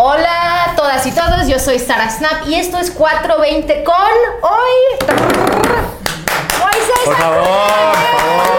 [0.00, 3.94] Hola a todas y todos, yo soy Sara Snap y esto es 420 con
[4.42, 5.08] hoy.
[6.60, 7.04] Moisés.
[7.04, 8.56] Por favor, por favor.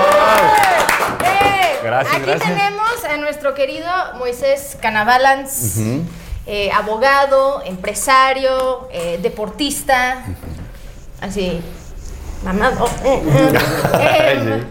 [1.24, 2.50] Eh, Gracias, Aquí gracias.
[2.50, 5.78] tenemos a nuestro querido Moisés Canabalans,
[6.46, 10.26] eh, abogado, empresario, eh, deportista,
[11.22, 11.62] así,
[12.44, 12.86] mamado.
[13.06, 13.54] eh, eh,
[14.00, 14.64] eh,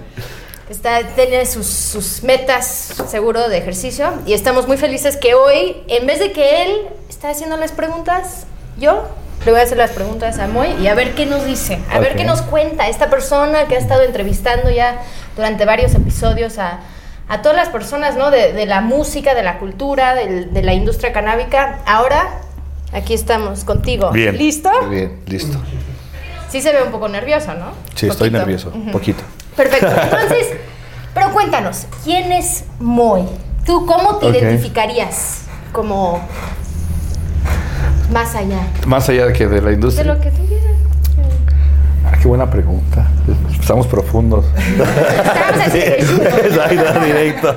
[0.70, 2.66] Está, tiene sus, sus metas
[3.08, 6.72] seguro de ejercicio y estamos muy felices que hoy, en vez de que él
[7.08, 8.46] está haciendo las preguntas,
[8.78, 9.08] yo
[9.46, 11.98] le voy a hacer las preguntas a Moy y a ver qué nos dice, a
[12.00, 15.00] ver qué nos cuenta esta persona que ha estado entrevistando ya
[15.36, 16.80] durante varios episodios a,
[17.28, 18.30] a todas las personas ¿no?
[18.30, 21.78] de, de la música, de la cultura, de la industria canábica.
[21.86, 22.28] Ahora,
[22.92, 24.10] aquí estamos contigo.
[24.10, 24.36] Bien.
[24.36, 24.70] ¿Listo?
[24.90, 25.58] Bien, listo.
[26.50, 27.72] Sí se ve un poco nervioso, ¿no?
[27.94, 28.90] Sí, estoy nervioso, Ujú.
[28.90, 29.22] poquito.
[29.58, 29.86] Perfecto.
[30.02, 30.46] Entonces,
[31.12, 33.24] pero cuéntanos, ¿quién es Moy?
[33.66, 36.20] ¿Tú cómo te identificarías como
[38.10, 40.14] más allá Más allá de que de la de industria.
[40.14, 40.72] lo que tú quieras?
[42.06, 43.06] Ah, qué buena pregunta.
[43.60, 44.46] Estamos profundos.
[44.78, 45.78] Estamos así.
[45.78, 47.56] Exacto, directo.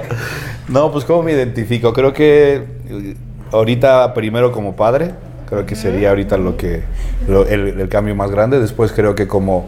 [0.68, 1.94] No, pues ¿cómo me identifico?
[1.94, 3.16] Creo que eh,
[3.53, 5.12] ahorita primero como padre,
[5.47, 6.81] creo que sería ahorita lo que
[7.30, 8.59] lo- el, el cambio más grande.
[8.59, 9.68] Después creo que como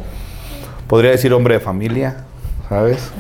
[0.87, 2.17] podría decir hombre de familia,
[2.73, 3.11] ¿sabes?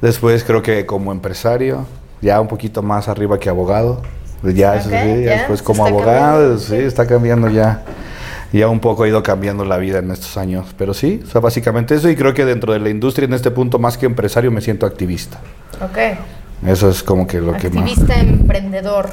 [0.00, 1.86] Después creo que como empresario,
[2.20, 4.00] ya un poquito más arriba que abogado.
[4.42, 7.82] Ya, eso sí, después como abogado, cambiando, sí, está cambiando ya.
[8.52, 10.66] Ya un poco ha ido cambiando la vida en estos años.
[10.76, 12.10] Pero sí, o sea, básicamente eso.
[12.10, 14.84] Y creo que dentro de la industria, en este punto, más que empresario, me siento
[14.84, 15.38] activista.
[15.80, 16.18] Ok.
[16.66, 17.82] Eso es como que lo que más.
[17.82, 19.08] Activista emprendedor.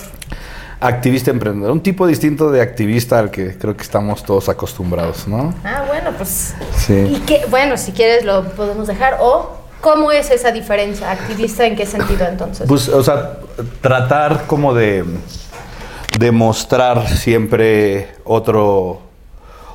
[0.82, 1.72] Activista emprendedor.
[1.72, 5.54] Un tipo distinto de activista al que creo que estamos todos acostumbrados, ¿no?
[5.64, 6.56] Ah, bueno, pues.
[6.76, 6.94] Sí.
[6.94, 7.46] ¿Y qué?
[7.50, 9.18] Bueno, si quieres lo podemos dejar.
[9.20, 11.12] O, ¿cómo es esa diferencia?
[11.12, 12.66] ¿Activista en qué sentido entonces?
[12.68, 13.40] Pues, o sea,
[13.82, 15.04] tratar como de
[16.18, 19.09] demostrar siempre otro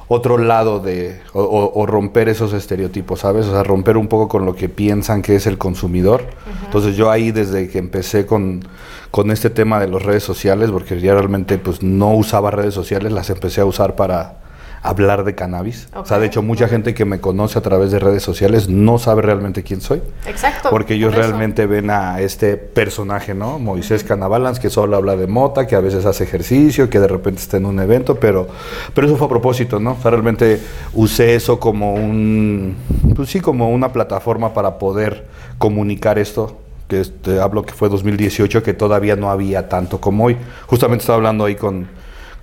[0.08, 3.46] otro lado de o, o- o romper esos estereotipos, ¿sabes?
[3.46, 6.24] O sea, romper un poco con lo que piensan que es el consumidor.
[6.64, 8.66] Entonces yo ahí desde que empecé con,
[9.10, 13.12] con este tema de las redes sociales, porque ya realmente pues no usaba redes sociales,
[13.12, 14.43] las empecé a usar para
[14.84, 15.88] hablar de cannabis.
[15.94, 18.98] O sea, de hecho mucha gente que me conoce a través de redes sociales no
[18.98, 20.02] sabe realmente quién soy.
[20.26, 20.68] Exacto.
[20.68, 23.58] Porque ellos por realmente ven a este personaje, ¿no?
[23.58, 27.40] Moisés Canabalans, que solo habla de mota, que a veces hace ejercicio, que de repente
[27.40, 28.46] está en un evento, pero,
[28.94, 29.92] pero eso fue a propósito, ¿no?
[29.92, 30.60] O sea, realmente
[30.92, 32.76] usé eso como un,
[33.16, 35.24] pues sí, como una plataforma para poder
[35.56, 36.58] comunicar esto,
[36.88, 40.36] que este, hablo que fue 2018, que todavía no había tanto como hoy.
[40.66, 41.88] Justamente estaba hablando ahí con,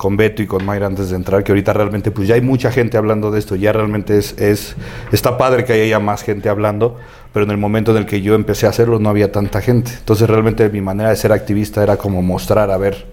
[0.02, 2.72] con Beto y con Mayra antes de entrar, que ahorita realmente pues ya hay mucha
[2.72, 4.74] gente hablando de esto, ya realmente es, es
[5.12, 6.96] está padre que haya más gente hablando,
[7.32, 9.92] pero en el momento en el que yo empecé a hacerlo no había tanta gente.
[9.96, 13.06] Entonces realmente mi manera de ser activista era como mostrar, a ver,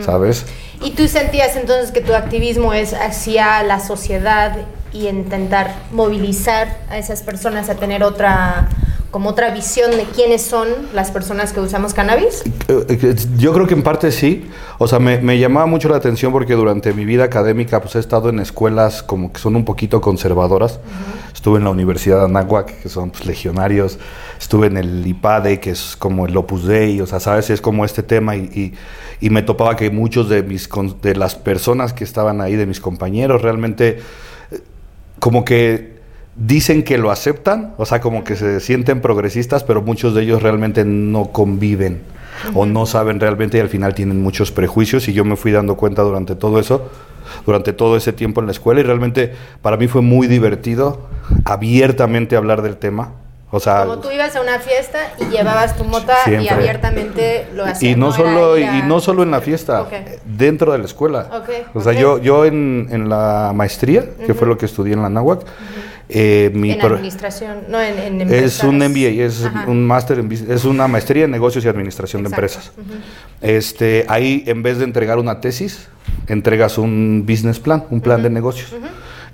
[0.00, 0.46] ¿sabes?
[0.80, 4.56] ¿Y tú sentías entonces que tu activismo es hacia la sociedad
[4.94, 8.70] y intentar movilizar a esas personas a tener otra
[9.10, 12.42] como otra visión de quiénes son las personas que usamos cannabis?
[12.68, 14.46] Eh, eh, Yo creo que en parte sí.
[14.78, 17.98] O sea, me, me llamaba mucho la atención porque durante mi vida académica pues he
[17.98, 20.80] estado en escuelas como que son un poquito conservadoras.
[21.34, 23.98] Estuve en la Universidad de Anáhuac, que son pues, legionarios.
[24.38, 27.00] Estuve en el IPADE, que es como el Opus Dei.
[27.00, 28.36] O sea, sabes, es como este tema.
[28.36, 28.74] Y, y-
[29.18, 30.68] y me topaba que muchos de, mis,
[31.00, 34.00] de las personas que estaban ahí, de mis compañeros, realmente
[34.50, 34.60] eh,
[35.20, 35.95] como que
[36.36, 40.42] dicen que lo aceptan, o sea, como que se sienten progresistas, pero muchos de ellos
[40.42, 42.02] realmente no conviven
[42.54, 45.08] o no saben realmente y al final tienen muchos prejuicios.
[45.08, 46.90] Y yo me fui dando cuenta durante todo eso,
[47.46, 48.80] durante todo ese tiempo en la escuela.
[48.80, 49.32] Y realmente
[49.62, 51.06] para mí fue muy divertido
[51.44, 53.12] abiertamente hablar del tema.
[53.52, 57.64] O sea, Como tú ibas a una fiesta y llevabas tu mota y abiertamente lo
[57.64, 57.96] hacías.
[57.96, 59.86] y no, solo a- y no solo en la fiesta,
[60.24, 61.28] dentro de la escuela.
[61.32, 65.02] Ok, o sea, yo yo en, en la maestría, que fue lo que estudié en
[65.02, 65.40] la náhuac,
[66.08, 69.64] eh, mi en administración, no en, en es un MBA, es Ajá.
[69.68, 72.40] un máster es una maestría en negocios y administración Exacto.
[72.40, 72.72] de empresas.
[73.40, 75.88] Este, ahí en vez de entregar una tesis,
[76.28, 78.72] entregas un business plan, un plan de negocios.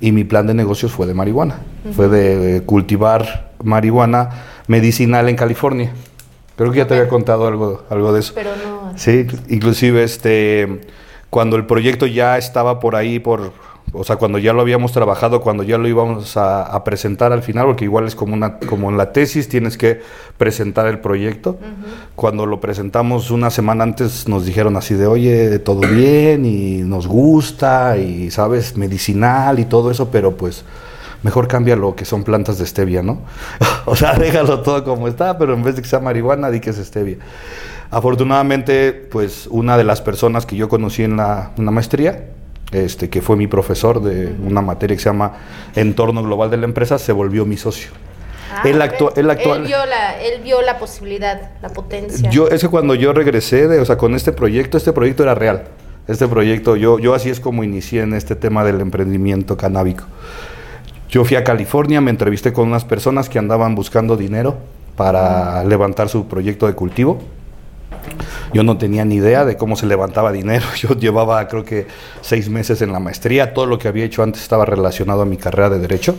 [0.01, 1.59] Y mi plan de negocios fue de marihuana,
[1.95, 4.31] fue de eh, cultivar marihuana
[4.67, 5.93] medicinal en California.
[6.57, 8.33] Creo que ya te había contado algo algo de eso.
[8.35, 8.93] Pero no.
[8.99, 10.81] Sí, inclusive este
[11.31, 13.53] cuando el proyecto ya estaba por ahí por
[13.95, 17.43] o sea, cuando ya lo habíamos trabajado, cuando ya lo íbamos a, a presentar al
[17.43, 20.01] final, porque igual es como una como en la tesis tienes que
[20.39, 21.59] presentar el proyecto.
[22.17, 27.07] Cuando lo presentamos una semana antes nos dijeron así de, "Oye, todo bien y nos
[27.07, 30.65] gusta y sabes, medicinal y todo eso, pero pues
[31.23, 33.21] mejor cambia lo que son plantas de stevia, ¿no?
[33.85, 36.71] o sea, déjalo todo como está, pero en vez de que sea marihuana, di que
[36.71, 37.19] es stevia.
[37.91, 42.25] Afortunadamente, pues una de las personas que yo conocí en la, en la maestría,
[42.73, 45.33] este, que fue mi profesor de una materia que se llama
[45.75, 47.91] Entorno Global de la Empresa, se volvió mi socio.
[48.55, 52.29] Ah, él, actua- él actual- Él vio, la, él vio la posibilidad, la potencia.
[52.31, 55.35] Yo, es que cuando yo regresé, de, o sea, con este proyecto, este proyecto era
[55.35, 55.65] real.
[56.09, 60.05] Este proyecto, yo, yo así es como inicié en este tema del emprendimiento canábico.
[61.09, 64.57] Yo fui a California, me entrevisté con unas personas que andaban buscando dinero
[64.97, 67.23] para levantar su proyecto de cultivo.
[68.53, 70.65] Yo no tenía ni idea de cómo se levantaba dinero.
[70.77, 71.87] Yo llevaba creo que
[72.21, 73.55] seis meses en la maestría.
[73.55, 76.17] Todo lo que había hecho antes estaba relacionado a mi carrera de derecho.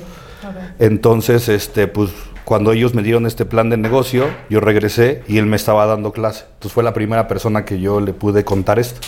[0.79, 2.11] Entonces, este, pues,
[2.43, 6.11] cuando ellos me dieron este plan de negocio, yo regresé y él me estaba dando
[6.11, 6.45] clase.
[6.53, 8.99] Entonces fue la primera persona que yo le pude contar esto.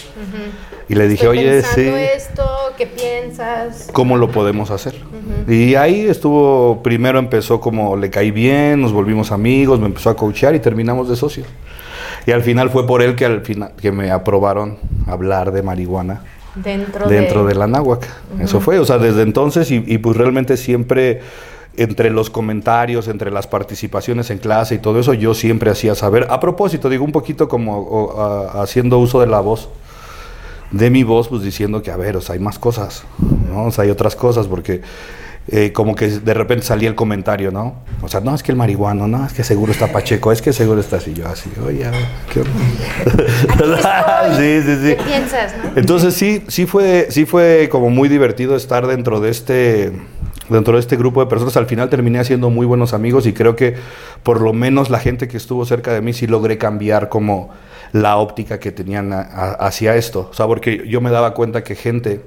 [0.88, 2.44] Y le dije, Estoy oye, sí, esto,
[2.78, 3.90] ¿qué piensas?
[3.92, 4.96] ¿cómo lo podemos hacer?
[5.48, 10.16] Y ahí estuvo, primero empezó como le caí bien, nos volvimos amigos, me empezó a
[10.16, 11.48] coachear y terminamos de socios.
[12.26, 14.78] Y al final fue por él que al final que me aprobaron
[15.08, 16.24] hablar de marihuana
[16.56, 17.50] Dentro, dentro de...
[17.54, 18.08] de la náhuac.
[18.40, 21.22] Eso fue, o sea, desde entonces y, y pues realmente siempre
[21.78, 26.26] entre los comentarios, entre las participaciones en clase y todo eso, yo siempre hacía saber.
[26.30, 29.68] A propósito, digo un poquito como o, a- haciendo uso de la voz,
[30.72, 33.04] de mi voz, pues diciendo que, a ver, o sea, hay más cosas,
[33.50, 33.66] ¿no?
[33.66, 34.82] O sea, hay otras cosas, porque
[35.48, 37.76] eh, como que de repente salía el comentario, ¿no?
[38.02, 40.54] O sea, no, es que el marihuano, no, es que seguro está Pacheco, es que
[40.54, 41.86] seguro está así, yo así, oye,
[42.34, 44.36] ¿qué onda?
[44.38, 44.96] sí, sí, sí.
[44.96, 45.72] ¿Qué piensas, no?
[45.76, 49.92] Entonces sí, sí fue, sí fue como muy divertido estar dentro de este,
[50.50, 51.56] dentro de este grupo de personas.
[51.58, 53.76] Al final terminé haciendo muy buenos amigos y creo que
[54.24, 57.50] por lo menos la gente que estuvo cerca de mí sí logré cambiar como
[57.92, 60.28] la óptica que tenían a- a- hacia esto.
[60.32, 62.22] O sea, porque yo me daba cuenta que gente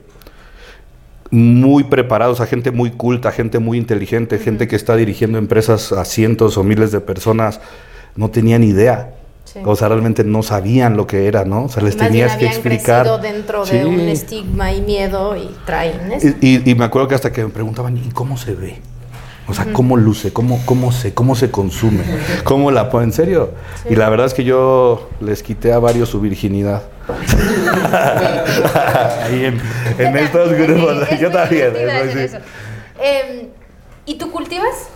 [1.31, 5.93] muy preparada, o sea, gente muy culta, gente muy inteligente, gente que está dirigiendo empresas
[5.93, 7.61] a cientos o miles de personas,
[8.17, 9.15] no tenían idea.
[9.45, 9.61] Sí.
[9.65, 11.65] O sea, realmente no sabían lo que era, ¿no?
[11.65, 13.07] O sea, les Más tenías bien que explicar.
[13.21, 16.29] dentro de un estigma y miedo y traen eso.
[16.41, 18.79] Y, y- y me acuerdo que hasta que me preguntaban, ¿y cómo se ve?
[19.49, 20.33] O sea, ¿cómo luce?
[20.33, 22.03] ¿Cómo, cómo, se, ¿Cómo se consume?
[22.45, 23.05] ¿Cómo la pone?
[23.05, 23.53] ¿En serio?
[23.89, 26.83] Y la verdad es que yo les quité a varios su virginidad.
[29.23, 29.61] Ahí en,
[29.99, 31.09] en estos grupos.
[31.11, 31.75] Es yo también.
[31.77, 32.37] eso eso.
[33.01, 33.49] Em,
[34.05, 34.89] ¿Y tú cultivas?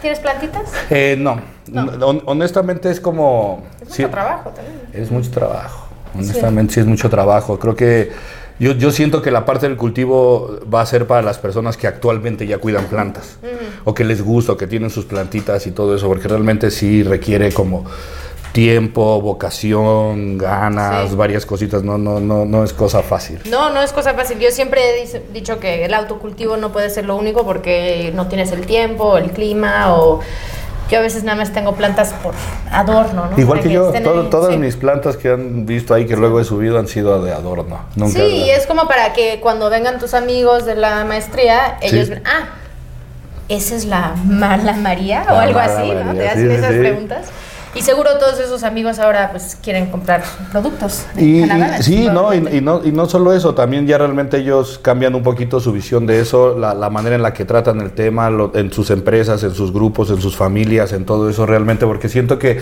[0.00, 0.70] ¿Tienes plantitas?
[0.90, 1.40] Eh, no.
[1.68, 1.84] No.
[2.06, 3.64] Hon- honestamente es como...
[3.80, 4.80] Es sí, mucho trabajo también.
[4.92, 6.80] Es mucho trabajo, honestamente sí.
[6.80, 7.58] es mucho trabajo.
[7.58, 8.12] Creo que
[8.58, 11.86] yo, yo siento que la parte del cultivo va a ser para las personas que
[11.86, 13.38] actualmente ya cuidan plantas,
[13.84, 17.02] o que les gusta, o que tienen sus plantitas y todo eso, porque realmente sí
[17.02, 17.84] requiere como
[18.52, 21.16] tiempo, vocación, ganas, Sí.
[21.16, 23.40] varias cositas, no, no, no, no es cosa fácil.
[23.50, 24.38] No, no es cosa fácil.
[24.38, 28.52] Yo siempre he dicho que el autocultivo no puede ser lo único porque no tienes
[28.52, 30.20] el tiempo, el clima o
[30.90, 32.34] yo a veces nada más tengo plantas por
[32.70, 33.38] adorno, ¿no?
[33.38, 34.58] Igual Para que yo, todo- todas Sí.
[34.58, 37.80] mis plantas que han visto ahí que luego he subido han sido de adorno.
[37.96, 42.06] Nunca Sí, y es como para que cuando vengan tus amigos de la maestría, ellos
[42.06, 42.10] Sí.
[42.14, 42.48] ven, ah,
[43.48, 46.14] esa es la mala María o La algo así, ¿no?
[46.14, 47.26] Te hacen esas preguntas.
[47.76, 51.04] Y seguro todos esos amigos ahora pues quieren comprar productos.
[51.18, 51.42] y-
[51.82, 55.60] sí, no y, no, y no solo eso, también ya realmente ellos cambian un poquito
[55.60, 58.72] su visión de eso, la, la manera en la que tratan el tema, lo- en
[58.72, 62.60] sus empresas, en sus grupos, en sus familias, en todo eso realmente, porque siento que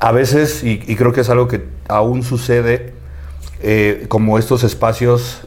[0.00, 2.92] a veces, y, y creo que es algo que aún sucede,
[3.62, 5.38] eh, como estos espacios,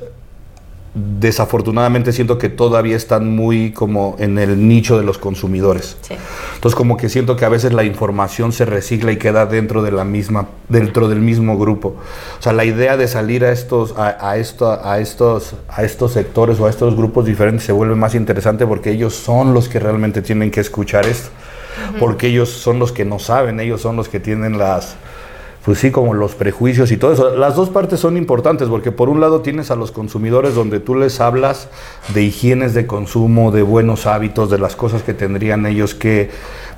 [1.20, 5.98] desafortunadamente siento que todavía están muy como en el nicho de los consumidores.
[6.01, 6.16] Sí.
[6.56, 9.92] Entonces como que siento que a veces la información se recicla y queda dentro de
[9.92, 11.96] la misma, dentro del mismo grupo.
[12.39, 16.13] O sea, la idea de salir a estos, a, a esto, a estos, a estos
[16.13, 19.80] sectores o a estos grupos diferentes se vuelve más interesante porque ellos son los que
[19.80, 21.30] realmente tienen que escuchar esto.
[22.00, 24.96] Porque ellos son los que no saben, ellos son los que tienen las,
[25.67, 27.36] pues sí, como los prejuicios y todo eso.
[27.36, 30.95] Las dos partes son importantes porque por un lado tienes a los consumidores donde tú
[30.95, 31.67] les hablas
[32.13, 36.29] de higienes de consumo, de buenos hábitos, de las cosas que tendrían ellos que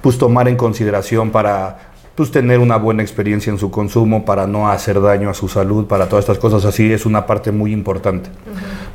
[0.01, 4.71] pues tomar en consideración para pues tener una buena experiencia en su consumo, para no
[4.71, 8.31] hacer daño a su salud, para todas estas cosas así es una parte muy importante.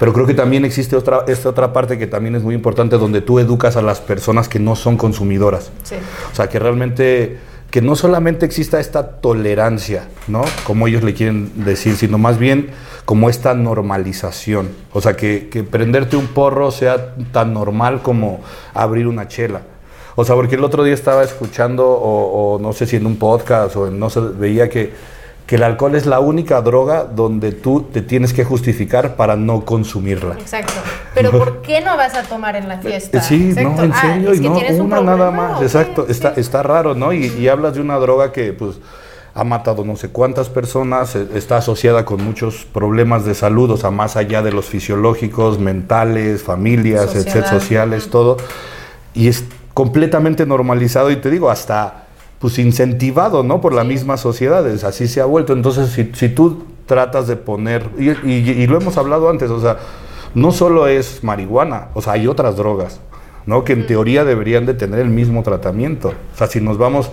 [0.00, 3.20] Pero creo que también existe otra esta otra parte que también es muy importante donde
[3.20, 5.70] tú educas a las personas que no son consumidoras.
[5.84, 5.94] Sí.
[6.32, 7.38] O sea, que realmente,
[7.74, 10.44] que no solamente exista esta tolerancia, ¿no?
[10.64, 12.68] Como ellos le quieren decir, sino más bien
[13.04, 14.68] como esta normalización.
[14.92, 18.42] O sea, que, que prenderte un porro sea tan normal como
[18.74, 19.62] abrir una chela.
[20.14, 23.74] O sea, porque el otro día estaba escuchando, o, no sé si en un podcast,
[23.74, 24.92] o en, no sé, veía que,
[25.54, 29.64] que el alcohol es la única droga donde tú te tienes que justificar para no
[29.64, 30.34] consumirla.
[30.34, 30.72] Exacto.
[31.14, 33.18] Pero ¿por qué no vas a tomar en la fiesta?
[33.18, 33.70] Eh, Sí, Exacto.
[33.76, 36.40] no, en Ah, serio, es y no, un una nada más, exacto, está, Sí.
[36.40, 37.12] está raro, ¿no?
[37.12, 38.78] Y, y hablas de una droga que, pues,
[39.32, 43.76] ha matado no sé cuántas personas, eh, está asociada con muchos problemas de salud, o
[43.76, 47.26] sea, más allá de los fisiológicos, mentales, familias, Sociedad.
[47.28, 48.38] etcétera, sociales, todo.
[49.14, 52.03] Y es completamente normalizado y te digo, hasta
[52.44, 53.62] pues incentivado, ¿no?
[53.62, 55.54] Por la misma sociedad, es, así se ha vuelto.
[55.54, 59.58] Entonces, si, si tú tratas de poner, y, y- y lo hemos hablado antes, o
[59.62, 59.78] sea,
[60.34, 63.00] no solo es marihuana, o sea, hay otras drogas,
[63.46, 63.64] ¿no?
[63.64, 66.12] Que en teoría deberían de tener el mismo tratamiento.
[66.34, 67.10] O sea, si nos vamos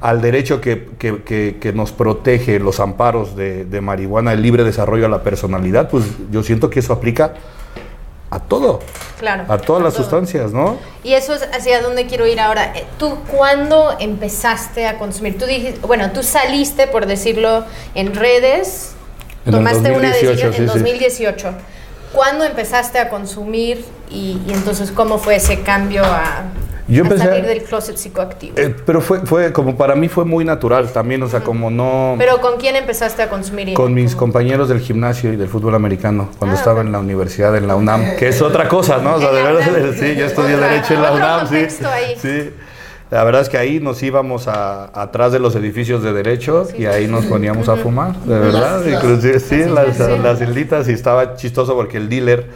[0.00, 4.64] al derecho que, que- que- que nos protege los amparos de, de marihuana, el libre
[4.64, 7.34] desarrollo a la personalidad, pues yo siento que eso aplica
[8.34, 8.80] a todo,
[9.18, 9.44] Claro.
[9.48, 10.02] a todas las todo.
[10.02, 10.76] sustancias, ¿no?
[11.04, 12.72] Y eso es hacia dónde quiero ir ahora.
[12.74, 15.38] Eh, ¿Tú cuándo empezaste a consumir?
[15.38, 17.64] Tú dijiste, bueno, tú saliste, por decirlo,
[17.94, 18.92] en redes,
[19.46, 20.74] En tomaste una 2018, decisión sí, en sí.
[20.78, 21.54] 2018.
[22.12, 26.42] ¿Cuándo empezaste a consumir y, y entonces cómo fue ese cambio a,
[26.86, 28.58] Yo a salir del closet psicoactivo?
[28.58, 32.14] Eh, pero fue, fue como para mí fue muy natural también, o sea, como no...
[32.18, 33.72] Pero ¿con quién empezaste a consumir?
[33.74, 37.56] con mis compañeros del gimnasio y del fútbol americano, cuando Ah, estaba en la universidad,
[37.56, 39.14] en la UNAM, que es otra cosa, ¿no?
[39.14, 41.84] O sea, de verdad, sí, yo estudié Otra- Derecho en la UNAM, sí.
[41.86, 42.16] ahí.
[42.20, 42.50] Sí.
[43.10, 46.86] La verdad es que ahí nos íbamos a, atrás de los edificios de Derecho y
[46.86, 48.84] ahí nos poníamos a fumar, de verdad.
[48.84, 52.48] Inclusive, sí, las, las celditas y estaba chistoso porque el dealer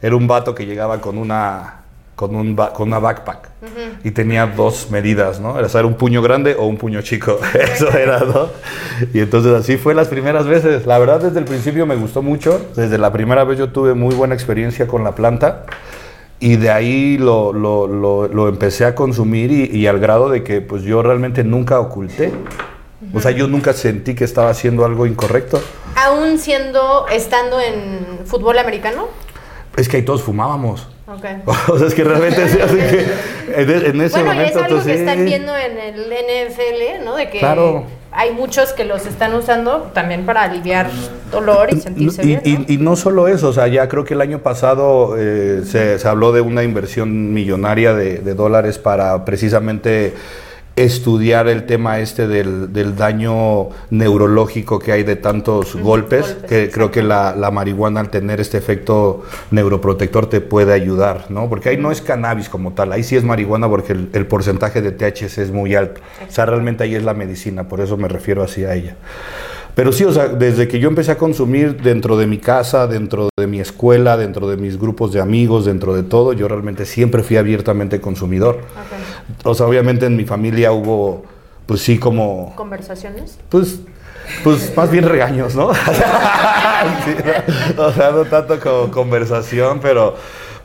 [0.00, 1.80] era un vato que llegaba con una
[2.16, 3.50] con, un con una backpack
[4.02, 5.58] y tenía dos medidas, ¿no?
[5.58, 8.48] Era, o sea, era un puño grande o un puño chico, eso era, ¿no?
[9.12, 10.86] Y entonces así fue las primeras veces.
[10.86, 14.14] La verdad desde el principio me gustó mucho, desde la primera vez yo tuve muy
[14.14, 15.66] buena experiencia con la planta
[16.40, 20.42] y de ahí lo, lo, lo, lo empecé a consumir y, y al grado de
[20.42, 22.32] que pues yo realmente nunca oculté.
[23.12, 25.60] O sea, yo nunca sentí que estaba haciendo algo incorrecto.
[25.96, 29.08] Aún siendo, estando en fútbol americano.
[29.76, 30.88] Es que ahí todos fumábamos.
[31.06, 31.24] Ok.
[31.68, 34.54] O sea, es que realmente se hace que en, e- en ese Bueno, y es
[34.54, 34.58] momento...
[34.58, 36.00] algo entonces, que están viendo en el
[36.50, 37.16] NFL, ¿no?
[37.16, 37.84] De que Claro.
[38.10, 40.88] hay muchos que los están usando también para aliviar
[41.30, 42.40] dolor y sentirse y, bien.
[42.44, 42.50] ¿no?
[42.68, 45.98] y- y no solo eso, o sea, ya creo que el año pasado eh, se,
[45.98, 50.14] se habló de una inversión millonaria de, de dólares para precisamente
[50.76, 56.70] estudiar el tema este del, del daño neurológico que hay de tantos golpes, golpes, que
[56.70, 61.48] creo que la, la marihuana al tener este efecto neuroprotector te puede ayudar, ¿no?
[61.48, 64.82] Porque ahí no es cannabis como tal, ahí sí es marihuana porque el, el porcentaje
[64.82, 66.02] de THC es muy alto.
[66.28, 68.96] O sea, realmente ahí es la medicina, por eso me refiero así a ella.
[69.76, 73.28] Pero sí, o sea, desde que yo empecé a consumir dentro de mi casa, dentro
[73.36, 77.22] de mi escuela, dentro de mis grupos de amigos, dentro de todo, yo realmente siempre
[77.22, 78.60] fui abiertamente consumidor.
[79.44, 81.26] O sea, obviamente en mi familia hubo,
[81.66, 83.38] pues sí, como, ¿Conversaciones?
[83.50, 83.80] pues,
[84.42, 85.70] pues más bien regaños, ¿no?
[87.04, 87.14] Sí,
[87.76, 87.84] ¿no?
[87.84, 90.14] O sea, no tanto como conversación, pero,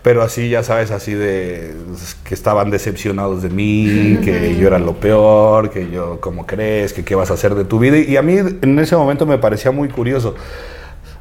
[0.04, 1.76] pero así, ya sabes, así de
[2.24, 6.94] que estaban decepcionados de mí, que yo era lo peor, que yo, ¿cómo crees?
[6.94, 7.98] que qué vas a hacer de tu vida?
[7.98, 10.34] Y a mí en ese momento me parecía muy curioso.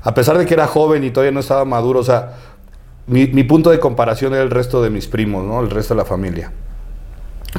[0.03, 2.37] A pesar de que era joven y todavía no estaba maduro, o sea,
[3.07, 5.61] mi, mi punto de comparación era el resto de mis primos, ¿no?
[5.61, 6.51] El resto de la familia.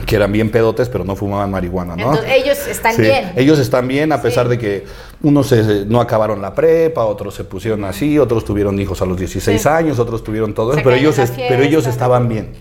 [0.05, 2.11] Que eran bien pedotes, pero no fumaban marihuana, ¿no?
[2.13, 3.33] Entonces, ellos están Sí, bien.
[3.35, 4.51] Ellos están bien a pesar Sí.
[4.51, 4.85] de que
[5.21, 9.17] unos se- no acabaron la prepa, otros se pusieron así, otros tuvieron hijos a los
[9.17, 9.67] 16 Sí.
[9.67, 11.17] años, otros tuvieron todo eso, pero ellos,
[11.49, 12.53] pero ellos estaban bien.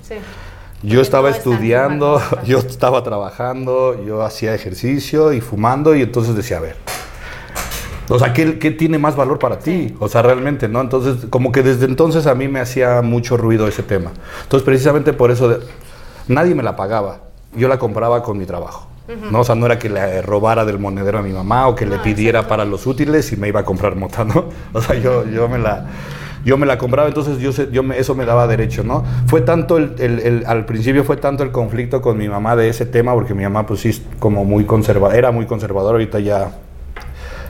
[0.82, 2.46] Yo estaba no estudiando, fumando.
[2.48, 6.76] yo estaba trabajando, yo hacía ejercicio y fumando y entonces decía, a ver,
[8.08, 9.94] o sea, ¿qué, qué tiene más valor para ti?
[10.00, 10.80] O sea, realmente, ¿no?
[10.80, 14.10] Entonces, como que desde entonces a mí me hacía mucho ruido ese tema.
[14.42, 15.58] Entonces, precisamente por eso, de-
[16.30, 17.18] nadie me la pagaba.
[17.54, 18.86] Yo la compraba con mi trabajo.
[19.30, 19.40] ¿no?
[19.40, 21.96] O sea, no era que le robara del monedero a mi mamá o que le
[21.96, 24.44] No, pidiera para los útiles y me iba a comprar mota, ¿no?
[24.72, 25.86] O sea, yo, yo me la...
[26.42, 29.04] Yo me la compraba, entonces yo, yo me- eso me daba derecho, ¿no?
[29.26, 32.70] Fue tanto el, el- el- al principio fue tanto el conflicto con mi mamá de
[32.70, 36.18] ese tema, porque mi mamá pues sí es como muy conservadora, era muy conservadora, ahorita
[36.20, 36.52] ya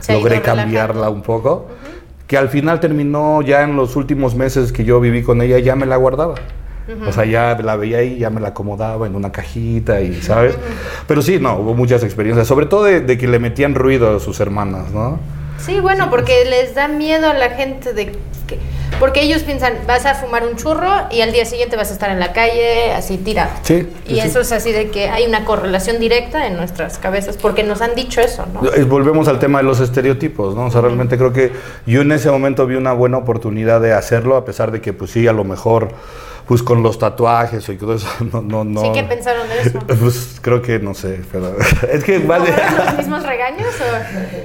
[0.01, 1.67] Se logré cambiarla un poco,
[2.27, 5.75] que al final terminó ya en los últimos meses que yo viví con ella, ya
[5.77, 6.35] me la guardaba.
[7.07, 10.57] O sea, ya la veía ahí, ya me la acomodaba en una cajita y, ¿sabes?
[11.07, 14.19] Pero sí, no, hubo muchas experiencias, sobre todo de, de que le metían ruido a
[14.19, 15.19] sus hermanas, ¿no?
[15.57, 18.07] Sí, bueno, porque les da miedo a la gente de
[18.47, 18.59] que...
[18.99, 22.09] Porque ellos piensan, vas a fumar un churro y al día siguiente vas a estar
[22.11, 23.51] en la calle así tirado.
[23.63, 24.19] Sí, Y sí.
[24.19, 27.95] eso es así de que hay una correlación directa en nuestras cabezas, porque nos han
[27.95, 28.61] dicho eso, ¿no?
[28.87, 30.65] Volvemos al tema de los estereotipos, ¿no?
[30.65, 31.51] O sea, realmente creo que
[31.85, 35.11] yo en ese momento vi una buena oportunidad de hacerlo, a pesar de que, pues
[35.11, 35.89] sí, a lo mejor,
[36.47, 38.81] pues con los tatuajes y todo eso, no, no, no.
[38.81, 39.79] Sí, ¿qué pensaron de eso?
[39.87, 41.55] Pues creo que no sé, pero
[41.91, 42.51] es que ¿No vale.
[42.51, 44.41] fueron los mismos regaños o...?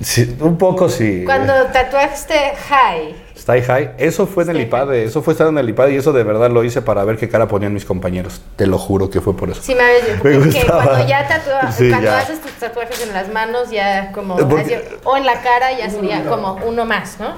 [0.00, 1.22] Sí, un poco sí.
[1.24, 2.34] Cuando tatuaste
[2.68, 3.14] high.
[3.36, 3.92] Stay High.
[3.98, 6.50] Eso fue en el IPADE, eso fue estar en el IPADE y eso de verdad
[6.50, 8.40] lo hice para ver qué cara ponían mis compañeros.
[8.56, 9.60] Te lo juro que fue por eso.
[9.62, 10.22] Sí, me habías.
[10.24, 10.84] Me gustaba.
[10.84, 12.18] cuando ya tatua- Sí, cuando ya.
[12.18, 14.36] haces tus tatuajes en las manos, ya como.
[14.36, 17.34] Porque- así, o en la cara, ya sería como uno más, ¿no?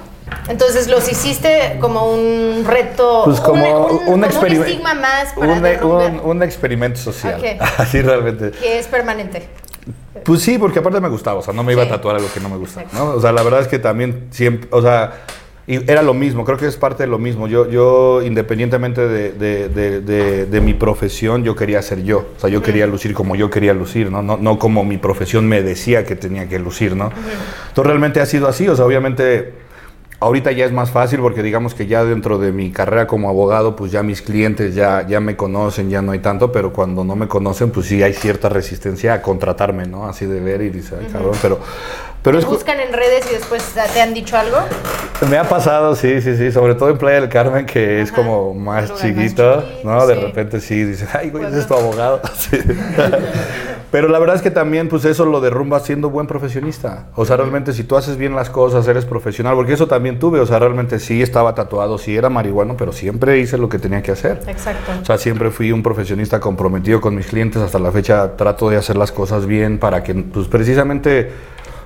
[0.48, 3.22] Entonces los hiciste como un reto.
[3.24, 4.66] Pues como un, como un experimento.
[4.66, 7.40] estigma más para un, un- un experimento social.
[7.78, 8.50] Así realmente.
[8.52, 9.48] que es permanente.
[10.24, 11.88] Pues sí, porque aparte me gustaba, o sea, no me iba Sí.
[11.88, 12.84] a tatuar algo que no me gusta.
[12.92, 13.10] ¿no?
[13.10, 15.12] O sea, la verdad es que también siempre, o sea,
[15.66, 17.46] y era lo mismo, creo que es parte de lo mismo.
[17.48, 22.26] Yo, yo independientemente de, de- de- de- de mi profesión, yo quería ser yo.
[22.36, 24.22] O sea, yo quería lucir como yo quería lucir, ¿no?
[24.22, 27.10] No, no como mi profesión me decía que tenía que lucir, ¿no?
[27.68, 29.63] Entonces realmente ha sido así, o sea, obviamente...
[30.20, 33.76] Ahorita ya es más fácil porque digamos que ya dentro de mi carrera como abogado,
[33.76, 37.14] pues ya mis clientes ya, ya me conocen, ya no hay tanto, pero cuando no
[37.16, 40.06] me conocen, pues sí hay cierta resistencia a contratarme, ¿no?
[40.06, 41.58] Así de ver y dice, ay, cabrón, pero,
[42.22, 44.58] pero Buscan en redes y después te han dicho algo.
[45.28, 48.54] me ha pasado, sí, sí, sí, sobre todo en Playa del Carmen, que es como
[48.54, 50.06] más chiquito, ¿no?
[50.06, 52.22] De repente sí, dices, ay, güey, ese es tu abogado.
[52.38, 52.58] Sí.
[53.94, 57.06] Pero la verdad es que también, pues eso lo derrumba siendo buen profesionista.
[57.14, 60.40] O sea, realmente si tú haces bien las cosas, eres profesional, porque eso también tuve,
[60.40, 64.02] o sea, realmente sí estaba tatuado, sí era marihuano, pero siempre hice lo que tenía
[64.02, 64.40] que hacer.
[64.48, 64.90] Exacto.
[65.00, 67.62] O sea, siempre fui un profesionista comprometido con mis clientes.
[67.62, 71.30] Hasta la fecha trato de hacer las cosas bien para que, pues precisamente,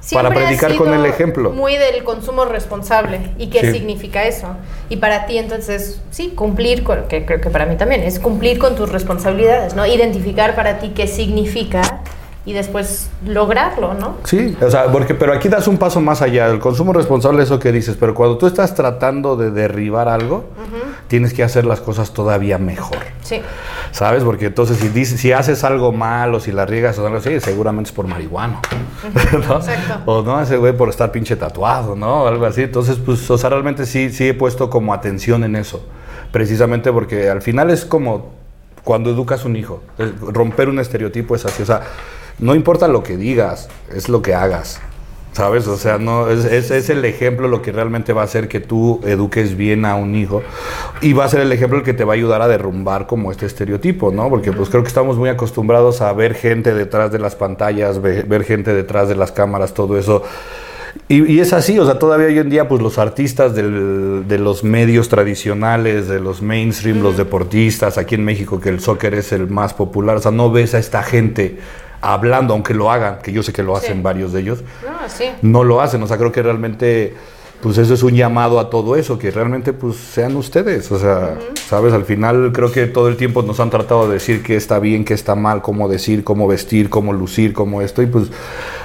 [0.01, 1.51] Siempre has predicar con el ejemplo.
[1.51, 3.33] Muy del consumo responsable.
[3.39, 3.73] ¿Y qué Sí.
[3.73, 4.49] significa eso?
[4.89, 8.59] Y para ti, entonces, sí, cumplir con, que creo que para mí también, es cumplir
[8.59, 9.85] con tus responsabilidades, ¿no?
[9.87, 12.01] Identificar para ti qué significa
[12.49, 14.17] y después lograrlo, ¿no?
[14.25, 16.47] Sí, o sea, porque, pero aquí das un paso más allá.
[16.47, 20.47] El consumo responsable es eso que dices, pero cuando tú estás tratando de derribar algo,
[21.09, 22.97] tienes que hacer las cosas todavía mejor.
[23.23, 23.43] Sí.
[23.93, 24.25] ¿Sabes?
[24.25, 27.39] Porque entonces si, dices, si haces algo mal o si la riegas o algo así,
[27.41, 28.63] seguramente es por marihuano.
[29.49, 29.57] ¿no?
[29.57, 30.01] exacto.
[30.07, 32.27] O no, ese güey por estar pinche tatuado, ¿no?
[32.27, 32.63] Algo así.
[32.63, 35.85] Entonces, pues, o sea, realmente sí, sí he puesto como atención en eso.
[36.33, 38.31] Precisamente porque al final es como
[38.85, 39.83] cuando educas un hijo.
[39.99, 41.63] Es- Romper un estereotipo es así.
[41.63, 41.83] O sea,
[42.39, 44.81] no importa lo que digas, es lo que hagas.
[45.33, 45.69] ¿Sabes?
[45.69, 48.59] O sea, no, es, es, es el ejemplo lo que realmente va a hacer que
[48.59, 50.43] tú eduques bien a un hijo
[51.01, 53.31] y va a ser el ejemplo el que te va a ayudar a derrumbar como
[53.31, 54.29] este estereotipo, ¿no?
[54.31, 58.23] Porque pues creo que estamos muy acostumbrados a ver gente detrás de las pantallas, ve-
[58.23, 60.25] ver gente detrás de las cámaras, todo eso.
[61.07, 64.39] Y, y es así, o sea, todavía hoy en día, pues los artistas del- de
[64.39, 69.31] los medios tradicionales, de los mainstream, los deportistas, aquí en México, que el soccer es
[69.31, 71.59] el más popular, o sea, no ves a esta gente
[72.01, 74.03] hablando, aunque lo hagan, que yo sé que lo hacen Sí.
[74.03, 75.25] varios de ellos, No, sí.
[75.43, 77.15] no lo hacen, o sea, creo que realmente,
[77.61, 81.37] pues eso es un llamado a todo eso, que realmente, pues sean ustedes, o sea,
[81.69, 84.79] sabes, al final creo que todo el tiempo nos han tratado de decir qué está
[84.79, 88.29] bien, qué está mal, cómo decir, cómo vestir, cómo lucir, cómo esto, y pues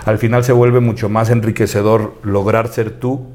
[0.05, 3.27] al final se vuelve mucho más enriquecedor lograr ser tú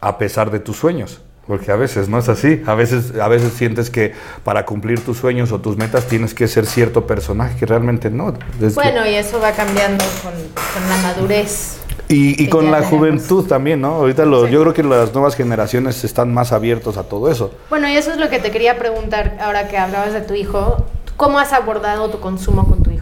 [0.00, 1.20] a pesar de tus sueños.
[1.46, 5.18] Porque a veces no es así, a veces, a veces sientes que para cumplir tus
[5.18, 8.34] sueños o tus metas tienes que ser cierto personaje que realmente no.
[8.74, 11.76] Bueno, y eso va cambiando con, con la madurez.
[12.08, 12.98] y, con la tenemos.
[12.98, 13.88] juventud también, ¿no?
[13.94, 14.52] Ahorita lo- Sí.
[14.52, 17.52] yo creo que las nuevas generaciones están más abiertos a todo eso.
[17.70, 20.84] Bueno, y eso es lo que te quería preguntar ahora que hablabas de tu hijo.
[21.16, 22.95] ¿Cómo has abordado tu consumo con tu hijo?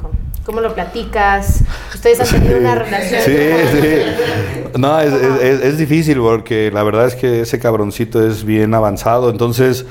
[0.44, 1.60] ¿Cómo lo platicas?
[1.94, 3.20] ¿Ustedes han tenido una relación?
[3.24, 3.32] Sí,
[3.72, 4.68] sí.
[4.78, 9.30] No, es, es- es- difícil porque la verdad es que ese cabroncito es bien avanzado,
[9.30, 9.86] entonces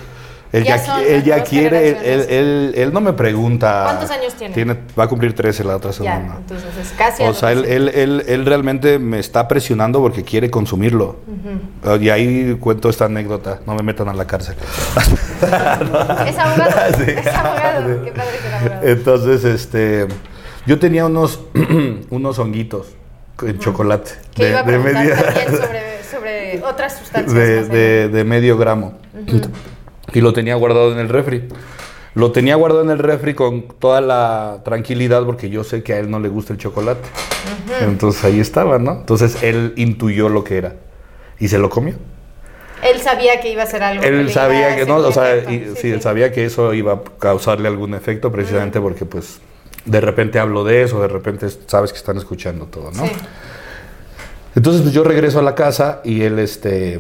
[0.52, 3.82] él Ya ya, él ya quiere, él, él- él no me pregunta.
[3.86, 4.78] ¿Cuántos años tiene?
[5.00, 6.36] Va a cumplir 13 la otra Ya, semana.
[6.38, 7.24] entonces es casi.
[7.24, 11.16] O sea, él, él, él, él realmente me está presionando porque quiere consumirlo.
[12.00, 14.56] Y ahí cuento esta anécdota, no me metan a la cárcel.
[15.42, 16.98] Es abogado.
[16.98, 17.12] Sí.
[17.12, 18.04] Es abogado.
[18.04, 18.88] Qué padre ser abogado.
[18.88, 20.08] Entonces, este,
[20.66, 21.40] yo tenía unos,
[22.10, 22.88] unos honguitos
[23.42, 24.12] en chocolate.
[24.34, 27.34] Que iba a preguntar media- sobre, sobre otras sustancias.
[27.34, 28.98] de, de- de medio gramo.
[30.14, 31.48] Y lo tenía guardado en el refri.
[32.16, 35.98] Lo tenía guardado en el refri con toda la tranquilidad porque yo sé que a
[36.00, 37.02] él no le gusta el chocolate.
[37.82, 38.92] Entonces ahí estaba, ¿no?
[39.00, 40.76] Entonces él intuyó lo que era
[41.40, 41.96] y se lo comió.
[42.84, 44.04] Él sabía que iba a ser algo.
[44.04, 47.68] Él sabía que no, o sea, y- sí, él sabía que eso iba a causarle
[47.68, 49.40] algún efecto precisamente porque pues
[49.86, 53.06] de repente hablo de eso, de repente sabes que están escuchando todo, ¿no?
[53.06, 53.12] Sí.
[54.56, 57.00] Entonces pues yo regreso a la casa y él este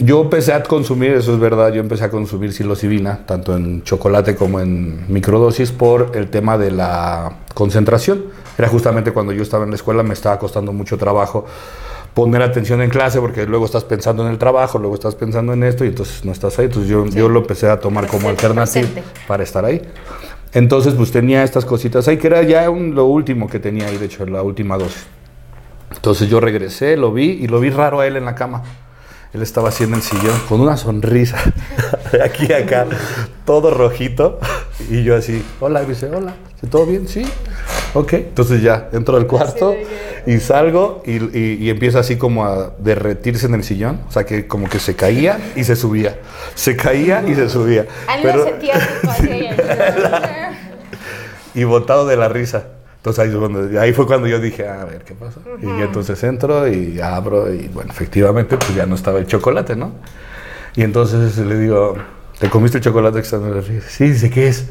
[0.00, 4.36] yo empecé a consumir, eso es verdad, yo empecé a consumir psilocibina, tanto en chocolate
[4.36, 8.26] como en microdosis por el tema de la concentración.
[8.56, 11.46] Era justamente cuando yo estaba en la escuela, me estaba costando mucho trabajo
[12.14, 15.62] poner atención en clase porque luego estás pensando en el trabajo, luego estás pensando en
[15.62, 16.66] esto y entonces no estás ahí.
[16.66, 18.88] Entonces yo, yo lo empecé a tomar como alternativa
[19.26, 19.82] para estar ahí.
[20.52, 24.06] Entonces pues tenía estas cositas ahí, que era ya lo último que tenía ahí, de
[24.06, 25.06] hecho, la última dosis.
[25.94, 28.62] Entonces yo regresé, lo vi y lo vi raro a él en la cama.
[29.32, 31.36] Él estaba así en el sillón con una sonrisa,
[32.24, 32.86] aquí acá,
[33.44, 34.38] todo rojito.
[34.90, 36.34] Y yo así, hola, dice, hola,
[36.70, 37.06] ¿todo bien?
[37.08, 37.24] Sí.
[37.98, 39.74] Ok, entonces ya entro al cuarto
[40.26, 44.00] y salgo y, y- y empieza así como a derretirse en el sillón.
[44.08, 46.18] O sea que como que se caía y se subía.
[46.54, 47.86] Se caía y se subía.
[48.22, 48.44] Pero-
[51.54, 52.64] y botado de la risa.
[52.96, 55.40] Entonces ahí, fue cuando- ahí fue cuando yo dije, "Ah, a ver, ¿qué pasa?
[55.62, 59.92] Y entonces entro y abro y bueno, efectivamente pues ya no estaba el chocolate, ¿no?
[60.74, 61.96] Y entonces le digo,
[62.38, 64.66] ¿te comiste el chocolate que está en la refri?" Sí, dice, ¿qué es?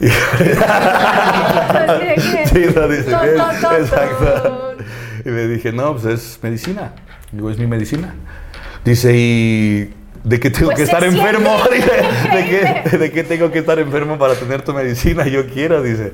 [0.00, 0.08] Y-
[2.48, 3.10] sí, no, dice,
[3.80, 4.76] Exacto.
[5.24, 6.92] Y le dije, no, pues es medicina.
[7.32, 8.14] Digo, es mi medicina.
[8.84, 11.56] Dice, ¿y de qué tengo Pues que estar siente enfermo?
[11.72, 12.44] Dice, ¿de
[12.90, 15.26] qué, ¿de qué tengo que estar enfermo para tener tu medicina?
[15.26, 16.12] Yo quiero, dice.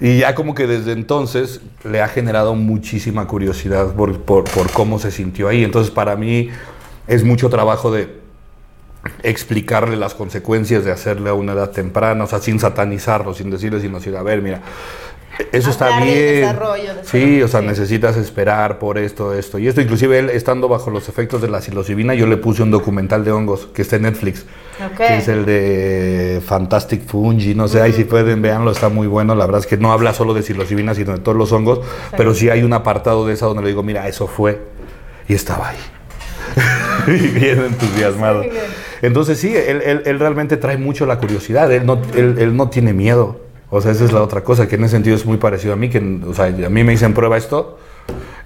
[0.00, 4.98] Y ya como que desde entonces le ha generado muchísima curiosidad por, por, por cómo
[4.98, 5.64] se sintió ahí.
[5.64, 6.50] Entonces para mí
[7.06, 8.18] es mucho trabajo de
[9.22, 13.80] explicarle las consecuencias de hacerle a una edad temprana, o sea, sin satanizarlo, sin decirle,
[13.80, 14.60] sino decir, a ver, mira,
[15.52, 16.40] eso está Hablar bien.
[16.40, 17.66] desarrollo Sí, o sea, sí.
[17.66, 19.58] necesitas esperar por esto, esto.
[19.58, 22.70] Y esto, inclusive él, estando bajo los efectos de la psilocibina, yo le puse un
[22.70, 24.44] documental de hongos que está en Netflix.
[24.84, 24.96] Ok.
[24.96, 29.34] Que es el de Fantastic Fungi, no sé, ahí si pueden, véanlo, está muy bueno.
[29.34, 31.80] La verdad es que no habla solo de psilocibina, sino de todos los hongos,
[32.16, 34.60] pero sí hay un apartado de esa donde le digo, mira, eso fue.
[35.28, 35.78] Y estaba ahí.
[37.06, 38.38] y bien entusiasmado.
[38.38, 38.87] Muy bien.
[39.02, 42.68] Entonces sí, él, él- él realmente trae mucho la curiosidad, él no, él, él no
[42.68, 43.40] tiene miedo.
[43.70, 45.76] O sea, esa es la otra cosa, que en ese sentido es muy parecido a
[45.76, 47.78] mí, que o sea, a mí me dicen prueba esto,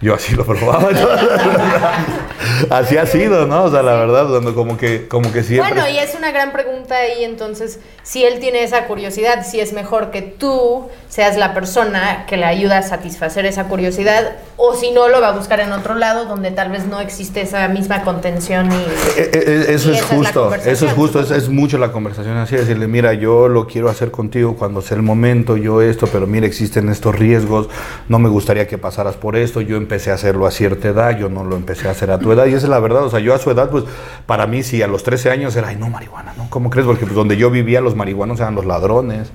[0.02, 0.88] yo así lo probaba.
[2.70, 3.64] así ha sido, ¿no?
[3.64, 5.72] O sea, la verdad, cuando como que, como que siempre...
[5.72, 9.72] Bueno, y es una gran pregunta ahí, entonces, si él tiene esa curiosidad, si es
[9.72, 14.90] mejor que tú seas la persona que le ayuda a satisfacer esa curiosidad, o si
[14.90, 18.02] no, lo va a buscar en otro lado donde tal vez no existe esa misma
[18.02, 18.76] contención y...
[19.20, 21.44] Eh, eh, Eso Y es es justo, conversación, eso es justo, es, supongo.
[21.44, 25.04] es mucho la conversación así, decirle, mira, yo lo quiero hacer contigo cuando sea el
[25.04, 27.68] momento, yo esto, pero mira, existen estos riesgos,
[28.08, 31.28] no me gustaría que pasaras por esto, yo empecé a hacerlo a cierta edad, yo
[31.28, 33.20] no lo empecé a hacer a tu edad, y esa es la verdad, o sea,
[33.20, 33.84] yo a su edad, pues,
[34.26, 36.48] para mí, sí, a los 13 años era, ay, no, marihuana, ¿no?
[36.50, 36.86] ¿Cómo crees?
[36.86, 39.30] Porque pues, donde yo vivía, los marihuanos eran los ladrones,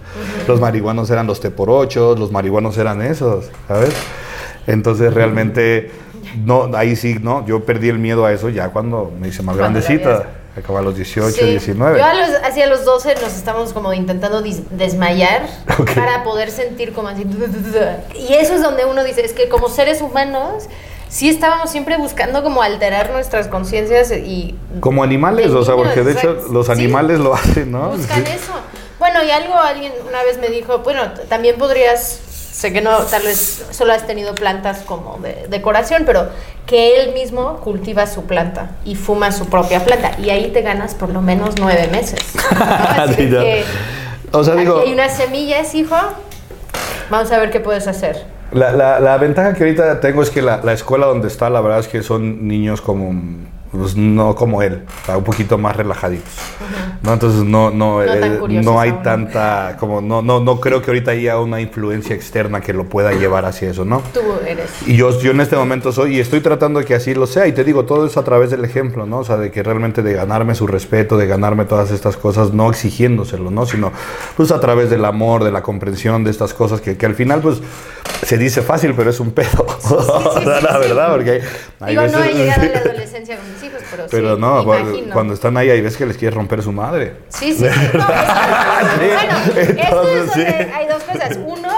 [0.48, 3.96] los marihuanos eran los teporochos, los marihuanos eran esos, ¿sabes?
[4.67, 5.91] Entonces, realmente,
[6.43, 9.56] no, ahí sí, no, yo perdí el miedo a eso ya cuando me hice más
[9.56, 10.37] Cuando grandecita.
[10.58, 11.46] Acaba a los 18, Sí.
[11.46, 12.00] 19.
[12.00, 15.48] Yo a los, hacia los 12 nos estamos como intentando dis- desmayar
[15.96, 17.26] para poder sentir como así.
[18.15, 20.63] Y eso es donde uno dice, es que como seres humanos,
[21.10, 24.56] sí estábamos siempre buscando como alterar nuestras conciencias y...
[24.80, 26.72] Como animales, o sea, porque de hecho los Sí.
[26.72, 27.89] animales lo hacen, ¿no?
[27.91, 28.32] Buscan Sí.
[28.34, 28.54] eso.
[29.00, 32.20] Bueno, y algo alguien una vez me dijo, bueno, también podrías,
[32.58, 36.28] sé que no, tal vez solo has tenido plantas como de decoración, pero
[36.65, 40.96] que él mismo cultiva su planta y fuma su propia planta y ahí te ganas
[40.96, 42.20] por lo menos nueve meses.
[42.36, 42.41] ¿no?
[43.04, 43.63] Así Sí, que
[44.32, 45.96] O sea, aquí digo, hay unas semillas, hijo.
[47.12, 48.26] Vamos a ver qué puedes hacer.
[48.52, 51.62] la, la- la ventaja que ahorita tengo es que la, la escuela donde está, la
[51.62, 53.13] verdad es que son niños como,
[53.71, 56.32] pues, no como él, o sea, un poquito más relajaditos.
[57.01, 57.13] ¿no?
[57.13, 59.03] Entonces no, no, No eh, no hay aún.
[59.03, 63.12] tanta, como no, no, no creo que ahorita haya una influencia externa que lo pueda
[63.13, 64.01] llevar hacia eso, ¿no?
[64.13, 64.69] Tú eres.
[64.86, 67.47] Y yo, yo en este momento soy, y estoy tratando de que así lo sea,
[67.47, 69.19] y te digo, todo eso a través del ejemplo, ¿no?
[69.19, 72.69] O sea, de que realmente de ganarme su respeto, de ganarme todas estas cosas, no
[72.69, 73.65] exigiéndoselo, ¿no?
[73.65, 73.91] Sino,
[74.36, 77.41] pues a través del amor, de la comprensión de estas cosas, que, que al final,
[77.41, 77.60] pues,
[78.23, 79.65] se dice fácil, pero es un pedo.
[80.45, 81.41] La verdad, porque hay,
[81.80, 84.41] hay Digo, no he veces- llegado a la adolescencia con mis hijos, pero, Pero sí,
[84.41, 85.13] no, cuando, imagino.
[85.13, 87.15] cuando están ahí, hay veces que les quieres romper su madre.
[87.30, 87.97] Sí, sí, sí.
[87.97, 88.06] no,
[88.97, 91.39] bueno, esto es entonces, donde hay dos cosas.
[91.45, 91.69] Uno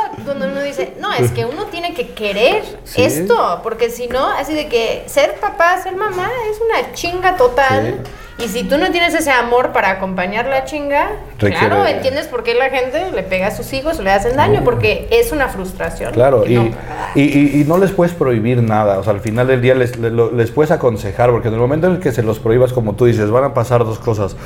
[0.79, 3.03] dice, no, es que uno tiene que querer Sí.
[3.03, 7.97] esto, porque si no, así de que ser papá, ser mamá es una chinga total.
[8.37, 12.43] Y si tú no tienes ese amor para acompañar la chinga, Requiere- claro, entiendes por
[12.43, 16.13] qué la gente le pega a sus hijos le hacen daño, porque es una frustración.
[16.13, 16.71] Claro, y, no-
[17.15, 19.97] y, y- y no les puedes prohibir nada, o sea, al final del día les,
[19.97, 22.93] les, les puedes aconsejar, porque en el momento en el que se los prohíbas, como
[22.93, 24.37] tú dices, van a pasar dos cosas.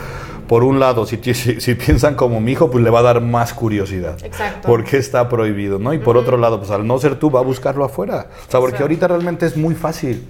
[0.54, 3.22] Por un lado, si, si, si piensan como mi hijo, pues le va a dar
[3.22, 4.24] más curiosidad.
[4.24, 4.68] Exacto.
[4.68, 5.96] Porque está prohibido, ¿no?
[5.96, 8.28] Y por otro lado, pues al no ser tú, va a buscarlo afuera.
[8.30, 8.84] O sea, porque Exacto.
[8.84, 10.28] ahorita realmente es muy fácil.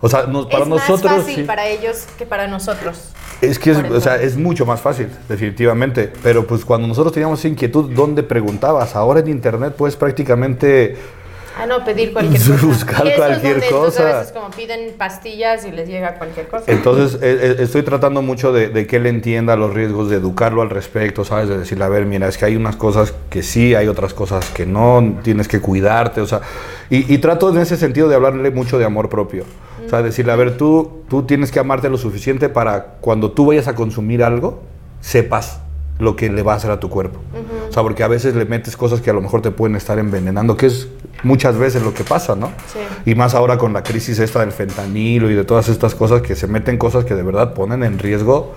[0.00, 1.04] O sea, nos- para es nosotros...
[1.04, 1.42] más fácil sí.
[1.44, 3.12] para ellos que para nosotros.
[3.40, 6.12] Es que es, o sea, es mucho más fácil, definitivamente.
[6.24, 8.96] Pero pues cuando nosotros teníamos inquietud, ¿dónde preguntabas?
[8.96, 10.96] Ahora en internet puedes prácticamente
[11.58, 12.66] Ah, no, pedir cualquier cosa.
[12.66, 14.02] Buscar Y eso es cualquier donde, cosa.
[14.02, 16.64] a veces como piden pastillas y les llega cualquier cosa.
[16.66, 20.62] Entonces, eh, eh, estoy tratando mucho de, de que él entienda los riesgos, de educarlo
[20.62, 21.48] al respecto, ¿sabes?
[21.48, 24.50] De decirle, a ver, mira, es que hay unas cosas que sí, hay otras cosas
[24.50, 26.40] que no, tienes que cuidarte, o sea,
[26.90, 29.44] y, y trato en ese sentido de hablarle mucho de amor propio.
[29.84, 33.46] O sea, decirle, a ver, tú, tú tienes que amarte lo suficiente para cuando tú
[33.46, 34.62] vayas a consumir algo,
[35.00, 35.61] sepas
[36.02, 37.20] lo que le va a hacer a tu cuerpo.
[37.68, 39.98] O sea, porque a veces le metes cosas que a lo mejor te pueden estar
[39.98, 40.88] envenenando, que es
[41.22, 42.48] muchas veces lo que pasa, ¿no?
[42.72, 42.78] Sí.
[43.10, 46.34] Y más ahora con la crisis esta del fentanilo y de todas estas cosas que
[46.34, 48.52] se meten cosas que de verdad ponen en riesgo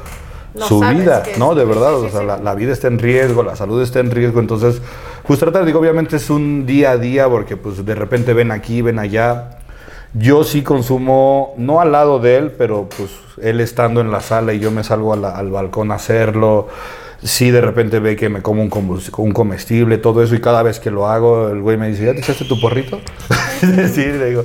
[0.56, 1.54] No su vida, ¿no?
[1.54, 2.26] De verdad, sí, o sea, sí.
[2.26, 4.82] La, la vida está en riesgo, la salud está en riesgo, entonces,
[5.28, 8.82] pues tratar, digo, obviamente es un día a día porque pues de repente ven aquí,
[8.82, 9.60] ven allá.
[10.18, 13.10] Yo sí consumo, no al lado de él, pero pues
[13.42, 16.70] él estando en la sala y yo me salgo la- al balcón a hacerlo.
[17.24, 20.80] Sí, de repente ve que me como un, un comestible, todo eso, y cada vez
[20.80, 23.00] que lo hago, el güey me dice, ¿ya te echaste tu porrito?
[23.60, 24.44] sí, le digo.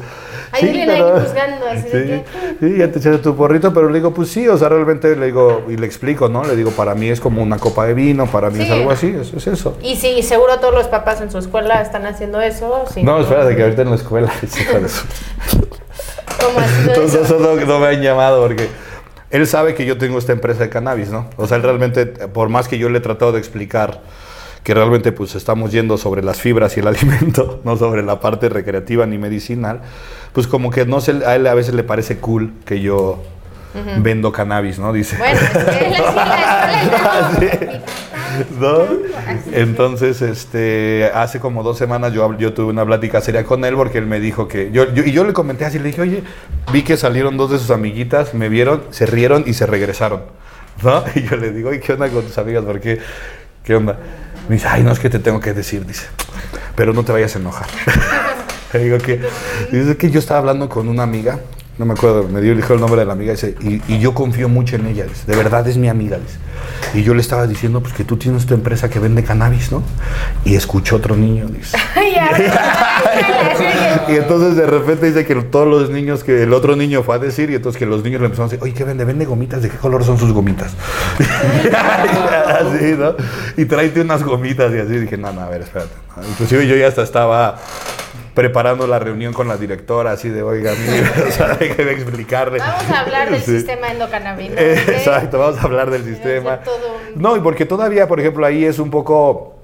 [0.53, 3.89] Ahí "Sí, viene ahí juzgando, así de sí, sí, ya te echaste tu porrito, pero
[3.89, 6.43] le digo, pues sí, o sea, realmente le digo, y le explico, ¿no?
[6.45, 8.73] Le digo, para mí es como una copa de vino, para mí es Sí.
[8.73, 9.77] algo así, es, es eso.
[9.81, 12.85] Y sí, seguro todos los papás en su escuela están haciendo eso.
[12.93, 13.05] sí.
[13.05, 14.33] No, espérate, que ahorita en la escuela,
[16.41, 17.37] ¿Cómo Entonces eso?
[17.37, 18.69] eso no, no me han llamado porque
[19.31, 21.29] él sabe que yo tengo esta empresa de cannabis, ¿no?
[21.37, 24.01] O sea, él realmente, por más que yo le he tratado de explicar
[24.65, 28.49] que realmente pues estamos yendo sobre las fibras y el alimento, no sobre la parte
[28.49, 29.81] recreativa ni medicinal,
[30.33, 33.23] pues como que no sé, a él a veces le parece cool que yo
[33.99, 34.93] vendo cannabis, ¿no?
[34.93, 35.17] Dice.
[35.17, 37.83] Bueno, es que él así la escuela.
[39.53, 43.99] Entonces, este, hace como dos semanas yo, yo tuve una plática seria con él porque
[43.99, 46.23] él me dijo que, yo, y yo le comenté así, le dije, oye,
[46.73, 50.23] vi que salieron dos de sus amiguitas, me vieron, se rieron y se regresaron,
[50.83, 51.05] ¿no?
[51.15, 52.65] Y yo le digo, oye, ¿qué onda con tus amigas?
[52.65, 52.99] ¿Por qué?
[53.65, 53.99] ¿Qué onda?
[54.49, 56.07] Me dice, ay, no, es que te tengo que decir, dice,
[56.75, 57.67] pero no te vayas a enojar.
[58.73, 59.21] le digo que,
[59.71, 61.41] dice que yo estaba hablando con una amiga,
[61.81, 64.13] no me acuerdo, me dio dijo el nombre de la amiga, dice, y, y yo
[64.13, 66.37] confío mucho en ella, dice, de verdad es mi amiga, dice.
[66.93, 69.83] Y yo le estaba diciendo, pues que tú tienes tu empresa que vende cannabis, ¿no?
[70.45, 71.79] Y escuchó otro niño, dice.
[74.09, 77.19] Y entonces de repente dice que todos los niños, que el otro niño fue a
[77.19, 79.07] decir, y entonces que los niños le empezaron a decir, oye, ¿qué vende?
[79.07, 79.63] ¿Vende gomitas?
[79.63, 80.75] ¿De qué color son sus gomitas?
[82.47, 83.15] así, ¿no?
[83.57, 84.99] Y tráete unas gomitas y así.
[84.99, 85.93] Dije, no, no, a ver, espérate.
[86.29, 87.59] Inclusive yo ya hasta estaba
[88.35, 92.59] preparando la reunión con la directora, así de, oiga, mire, o sea, déjeme explicarle.
[92.59, 93.53] Vamos a hablar del Sí.
[93.57, 94.73] sistema endocannabinoide.
[94.75, 96.61] Eh, Exacto, vamos a hablar del sistema.
[97.15, 99.57] un- No, y porque todavía, por ejemplo, ahí es un poco...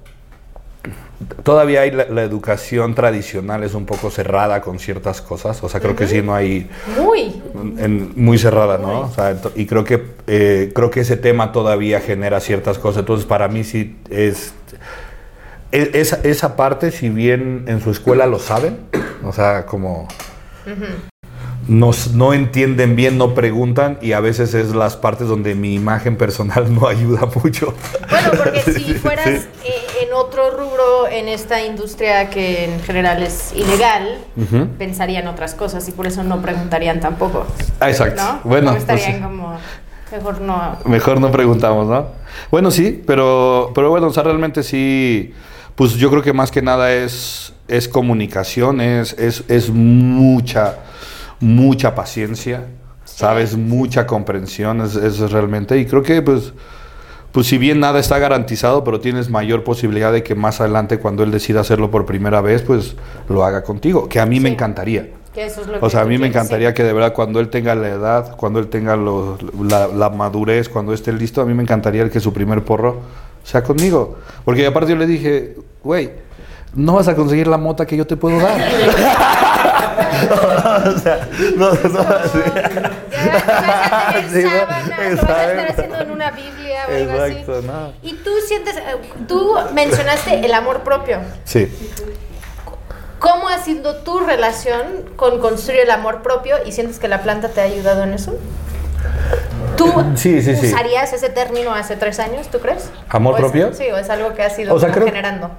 [1.41, 5.63] Todavía hay la, la educación tradicional es un poco cerrada con ciertas cosas.
[5.63, 6.69] O sea, creo que sí no hay...
[7.01, 7.41] Muy.
[7.79, 9.01] en- muy cerrada, ¿no?
[9.01, 12.99] O sea, y creo que, eh, creo que ese tema todavía genera ciertas cosas.
[12.99, 14.53] Entonces, para mí sí es...
[15.71, 18.77] e- Esa, esa parte, si bien en su escuela lo saben,
[19.23, 20.07] o sea, como
[21.67, 25.75] no, s- no entienden bien, no preguntan y a veces es las partes donde mi
[25.75, 27.73] imagen personal no ayuda mucho.
[28.09, 29.47] Bueno, porque si fueras sí.
[29.65, 34.67] eh, en otro rubro en esta industria que en general es ilegal, Ujú.
[34.77, 37.45] pensarían otras cosas y por eso no preguntarían tampoco.
[37.79, 38.21] Ah, exacto.
[38.21, 38.39] ¿No?
[38.43, 39.57] Bueno, No estarían pues, como,
[40.11, 40.77] mejor no.
[40.85, 42.07] Mejor no preguntamos, ¿no?
[42.51, 45.33] Bueno, sí, pero, pero bueno, o sea, realmente sí,
[45.77, 50.79] pues yo creo que más que nada es, es comunicación, es, es, es mucha,
[51.39, 52.65] mucha paciencia,
[53.05, 53.55] ¿sabes?
[53.55, 56.53] Mucha comprensión, es, es realmente, y creo que pues,
[57.31, 61.21] pues si bien nada está garantizado, pero tienes mayor posibilidad de que más adelante cuando
[61.21, 62.95] él decida hacerlo por primera vez, pues
[63.29, 65.11] lo haga contigo, que a mí me encantaría.
[65.31, 66.73] Que eso es lo O que sea, a mí me encantaría sí.
[66.73, 70.67] que de verdad cuando él tenga la edad, cuando él tenga lo- la, la madurez,
[70.69, 73.01] cuando esté listo, a mí me encantaría que su primer porro
[73.43, 74.17] sea conmigo.
[74.43, 76.11] Porque aparte yo le dije, güey,
[76.73, 78.59] no vas a conseguir la mota que yo te puedo dar.
[80.87, 82.39] o sea, no, no, sí.
[83.11, 85.63] Ya vas a tener Sí, ¿no?
[85.69, 87.67] haciendo en una Biblia o algo Exacto, así.
[87.67, 87.93] no.
[88.01, 88.81] Y tú sientes, eh,
[89.27, 91.19] tú mencionaste el amor propio.
[91.45, 91.71] Sí.
[93.19, 97.49] ¿Cómo ha sido tu relación con construir el amor propio y sientes que la planta
[97.49, 98.35] te ha ayudado en eso?
[99.75, 100.67] ¿Tú Sí, sí, sí.
[100.67, 102.89] usarías ese término hace tres años, tú crees?
[103.09, 103.73] ¿Amor ¿O es- propio?
[103.73, 105.51] sí, o es algo que has ido O sea, como creo- generando.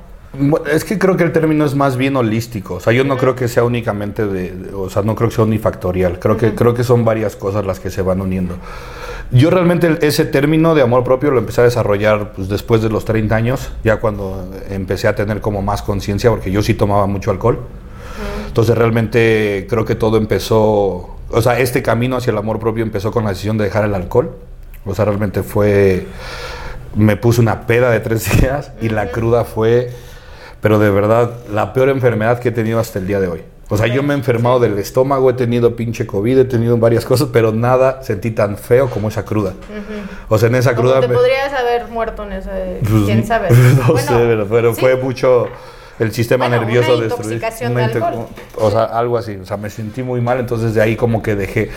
[0.71, 2.75] Es que creo que el término es más bien holístico.
[2.75, 5.35] O sea, yo no creo que sea únicamente de, de- o sea, no creo que
[5.37, 6.19] sea unifactorial.
[6.19, 8.55] Creo que creo que son varias cosas las que se van uniendo.
[9.31, 13.05] Yo realmente ese término de amor propio lo empecé a desarrollar pues, después de los
[13.05, 17.31] 30 años, ya cuando empecé a tener como más conciencia, porque yo sí tomaba mucho
[17.31, 17.61] alcohol.
[18.47, 23.13] Entonces realmente creo que todo empezó, o sea, este camino hacia el amor propio empezó
[23.13, 24.33] con la decisión de dejar el alcohol.
[24.85, 26.07] O sea, realmente fue,
[26.95, 29.91] me puse una peda de tres días y la cruda fue
[30.61, 33.43] pero de verdad, la peor enfermedad que he tenido hasta el día de hoy.
[33.71, 37.05] O sea, yo me he enfermado del estómago, he tenido pinche COVID, he tenido varias
[37.05, 39.53] cosas, pero nada sentí tan feo como esa cruda.
[40.31, 41.01] O sea, en esa cruda...
[41.01, 42.79] te me- podrías haber muerto en ese.
[42.81, 43.49] Pues, ¿Quién sabe?
[43.77, 44.81] No Bueno, sé, pero, pero sí.
[44.81, 45.49] fue mucho
[45.99, 48.27] el sistema Bueno, nervioso una intoxicación de alcohol.
[48.57, 49.37] O sea, algo así.
[49.37, 51.71] O sea, me sentí muy mal, entonces de ahí como que dejé.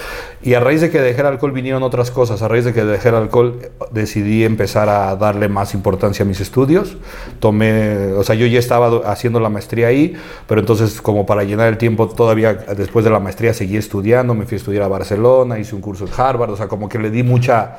[0.44, 2.42] Y a raíz de que dejé el alcohol vinieron otras cosas.
[2.42, 3.60] A raíz de que dejé el alcohol
[3.92, 6.98] decidí empezar a darle más importancia a mis estudios.
[7.40, 10.16] Tomé, o sea, yo ya estaba do- haciendo la maestría ahí,
[10.48, 14.46] pero entonces como para llenar el tiempo todavía después de la maestría seguí estudiando, me
[14.46, 17.10] fui a estudiar a Barcelona, hice un curso en Harvard, o sea, como que le
[17.10, 17.78] di mucha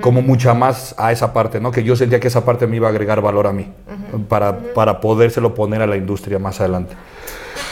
[0.00, 1.70] como mucha más a esa parte, ¿no?
[1.70, 3.72] Que yo sentía que esa parte me iba a agregar valor a mí
[4.28, 6.94] para, para podérselo poner a la industria más adelante.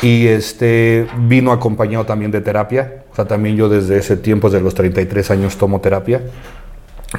[0.03, 4.64] Y este vino acompañado también de terapia, o sea, también yo desde ese tiempo, desde
[4.64, 6.23] los 33 años, tomo terapia.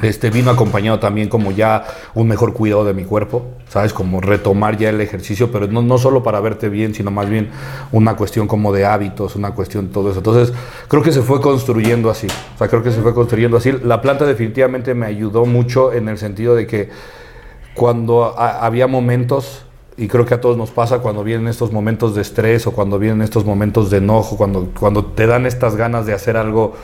[0.02, 3.94] Este vino acompañado también como ya un mejor cuidado de mi cuerpo, ¿sabes?
[3.94, 7.48] Como retomar ya el ejercicio, pero no, no solo para verte bien, sino más bien
[7.92, 10.18] una cuestión como de hábitos, una cuestión todo eso.
[10.18, 10.54] Entonces,
[10.88, 13.72] creo que se fue construyendo así, o sea, creo que se fue construyendo así.
[13.72, 16.90] La planta definitivamente me ayudó mucho en el sentido de que
[17.74, 19.62] cuando ha- había momentos,
[19.96, 22.98] y creo que a todos nos pasa cuando vienen estos momentos de estrés o cuando
[22.98, 26.74] vienen estos momentos de enojo, cuando, cuando te dan estas ganas de hacer algo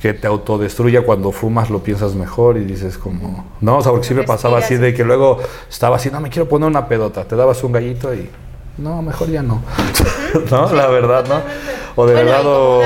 [0.00, 4.06] que te autodestruya, cuando fumas lo piensas mejor y dices como, no, o sea, porque
[4.06, 7.24] sí me pasaba así de que luego estaba así, no, me quiero poner una pedota,
[7.24, 8.30] te dabas un gallito y,
[8.78, 9.60] no, mejor ya no,
[10.50, 10.72] ¿no?
[10.72, 11.40] La verdad, ¿no?
[11.96, 12.80] O de verdad, o...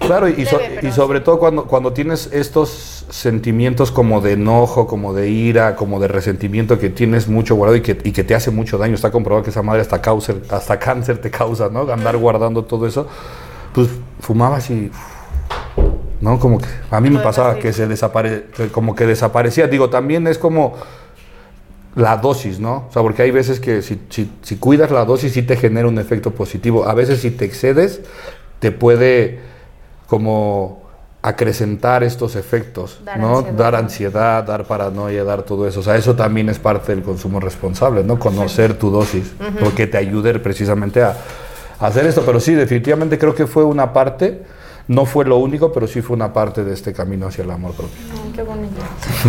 [0.00, 5.12] Claro, y, so- y sobre todo cuando, cuando tienes estos sentimientos como de enojo, como
[5.12, 8.50] de ira, como de resentimiento que tienes mucho guardado y que, y que te hace
[8.50, 8.94] mucho daño.
[8.94, 11.82] Está comprobado que esa madre hasta, cáncer, hasta cáncer te causa, ¿no?
[11.92, 13.06] Andar guardando todo eso.
[13.74, 13.88] Pues
[14.20, 14.90] fumabas y...
[16.22, 16.38] ¿No?
[16.38, 19.66] Como que a mí me pasaba que se desapare, como que desaparecía.
[19.66, 20.76] Digo, también es como
[21.96, 22.86] la dosis, ¿no?
[22.88, 25.88] O sea, porque hay veces que si, si, si cuidas la dosis sí te genera
[25.88, 26.86] un efecto positivo.
[26.86, 28.00] A veces si te excedes
[28.60, 29.40] te puede
[30.06, 30.82] como
[31.22, 33.38] acrecentar estos efectos, Dar ¿no?
[33.38, 33.58] ansiedad.
[33.58, 35.80] Dar ansiedad, dar paranoia, dar todo eso.
[35.80, 38.18] O sea, eso también es parte del consumo responsable, ¿no?
[38.18, 41.16] Conocer tu dosis, porque te ayude precisamente a,
[41.78, 42.22] a hacer esto.
[42.26, 44.42] Pero sí, definitivamente creo que fue una parte,
[44.88, 47.72] no fue lo único, pero sí fue una parte de este camino hacia el amor
[47.74, 47.94] propio.
[48.12, 48.80] Ay, qué bonito.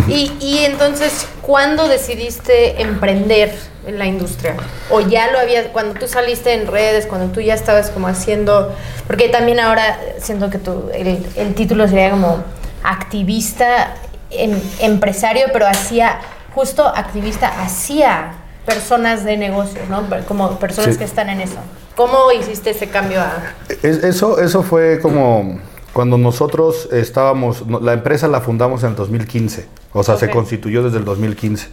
[0.08, 3.54] Y, y entonces, ¿cuándo decidiste emprender
[3.86, 4.56] en la industria?
[4.90, 8.74] O ya lo habías, cuando tú saliste en redes, cuando tú ya estabas como haciendo,
[9.06, 12.42] porque también ahora siento que tú, el, el título sería como
[12.82, 13.94] activista,
[14.30, 16.18] em- empresario, pero hacía,
[16.54, 18.34] justo activista, hacía
[18.66, 20.02] personas de negocios, ¿no?
[20.26, 20.98] Como personas Sí.
[20.98, 21.56] que están en eso.
[21.96, 23.54] ¿Cómo hiciste ese cambio a...?
[23.82, 25.58] Es- eso, eso fue como
[25.92, 30.98] cuando nosotros estábamos, la empresa la fundamos en el 2015, o sea, se constituyó desde
[30.98, 31.68] el 2015.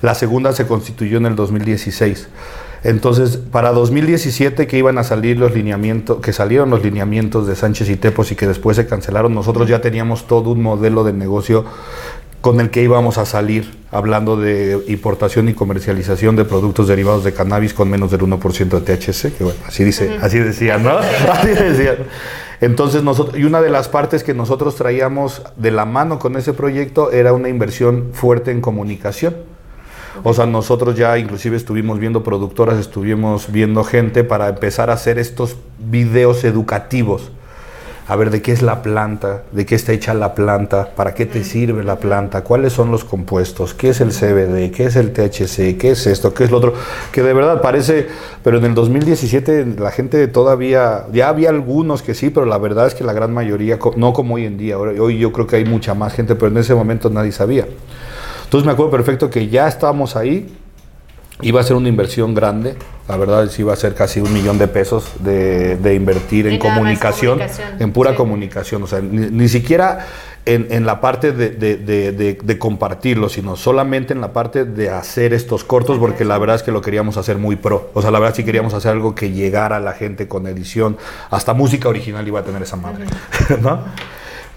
[0.00, 2.28] La segunda se constituyó en el 2016.
[2.84, 7.88] Entonces, para 2017 que iban a salir los lineamientos, que salieron los lineamientos de Sánchez
[7.88, 11.64] y Tepos y que después se cancelaron, nosotros ya teníamos todo un modelo de negocio
[12.44, 17.32] con el que íbamos a salir hablando de importación y comercialización de productos derivados de
[17.32, 20.90] cannabis con menos del 1% de THC, que bueno, así dice, así decían, ¿no?
[21.32, 21.96] Así decían.
[22.60, 26.52] Entonces nosotros y una de las partes que nosotros traíamos de la mano con ese
[26.52, 29.36] proyecto era una inversión fuerte en comunicación.
[30.22, 35.18] O sea, nosotros ya inclusive estuvimos viendo productoras, estuvimos viendo gente para empezar a hacer
[35.18, 37.30] estos videos educativos.
[38.06, 41.24] A ver de qué es la planta, de qué está hecha la planta, para qué
[41.24, 45.12] te sirve la planta, cuáles son los compuestos, qué es el CBD, qué es el
[45.12, 46.74] THC, qué es esto, qué es lo otro.
[47.12, 48.08] Que de verdad parece,
[48.42, 52.86] pero en el 2017 la gente todavía, ya había algunos que sí, pero la verdad
[52.86, 55.64] es que la gran mayoría, no como hoy en día, hoy yo creo que hay
[55.64, 57.66] mucha más gente, pero en ese momento nadie sabía.
[58.44, 60.54] Entonces me acuerdo perfecto que ya estábamos ahí,
[61.40, 62.76] iba a ser una inversión grande,
[63.08, 66.58] la verdad sí iba a ser casi un millón de pesos de, de invertir en
[66.58, 68.16] comunicación, comunicación, en pura sí.
[68.16, 70.06] comunicación, o sea, ni, ni siquiera
[70.46, 75.64] en, en la parte de, de- compartirlo, sino solamente en la parte de hacer estos
[75.64, 78.34] cortos, porque la verdad es que lo queríamos hacer muy pro, o sea, la verdad
[78.34, 80.96] sí queríamos hacer algo que llegara a la gente con edición,
[81.30, 83.04] hasta música original iba a tener esa madre,
[83.60, 83.80] ¿no?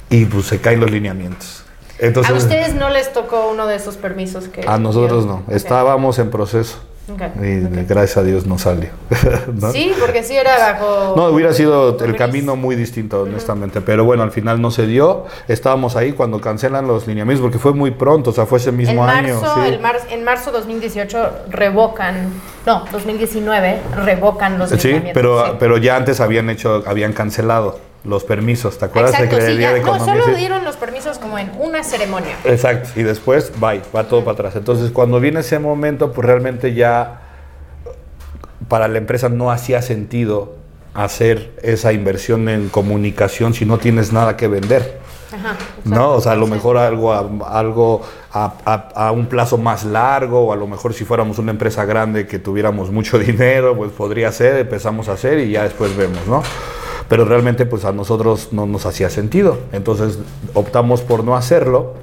[0.10, 1.64] Y pues se caen los lineamientos.
[2.00, 4.66] Entonces, a ustedes no les tocó uno de esos permisos que...
[4.68, 6.78] a nosotros no, estábamos en proceso.
[7.10, 8.90] Ok, Y gracias a Dios no salió.
[9.62, 9.72] ¿no?
[9.72, 11.14] Sí, porque sí era bajo...
[11.16, 13.80] No, hubiera sido el camino muy distinto, honestamente.
[13.80, 15.26] Pero bueno, al final no se dio.
[15.48, 18.78] Estábamos ahí cuando cancelan los lineamientos, porque fue muy pronto, o sea, fue ese En
[18.78, 19.40] mismo año.
[19.40, 19.70] marzo, sí.
[19.70, 22.30] el mar- en marzo 2018 revocan,
[22.66, 25.52] no, 2019 revocan los Sí, lineamientos, pero, sí.
[25.60, 29.12] pero ya antes habían hecho, habían cancelado los permisos, ¿te acuerdas?
[29.12, 30.32] Exacto, sí, Secretaría ya- de no, solo sí.
[30.36, 32.36] dieron los permisos como en una ceremonia.
[32.46, 34.56] Exacto, y después, bye, va todo para atrás.
[34.56, 37.22] Entonces, cuando viene ese momento, pues realmente ya,
[38.68, 40.56] para la empresa no hacía sentido
[40.94, 45.00] hacer esa inversión en comunicación si no tienes nada que vender.
[45.32, 46.12] Ajá, ¿no?
[46.14, 46.54] O sea, a lo sí.
[46.54, 47.20] mejor algo, a,
[47.60, 48.02] algo
[48.32, 51.84] a, a- a un plazo más largo, o a lo mejor si fuéramos una empresa
[51.84, 56.26] grande que tuviéramos mucho dinero, pues podría ser, empezamos a hacer y ya después vemos,
[56.28, 56.42] ¿no?
[57.10, 60.20] Pero realmente pues a nosotros no nos hacía sentido, entonces
[60.54, 61.94] optamos por no hacerlo.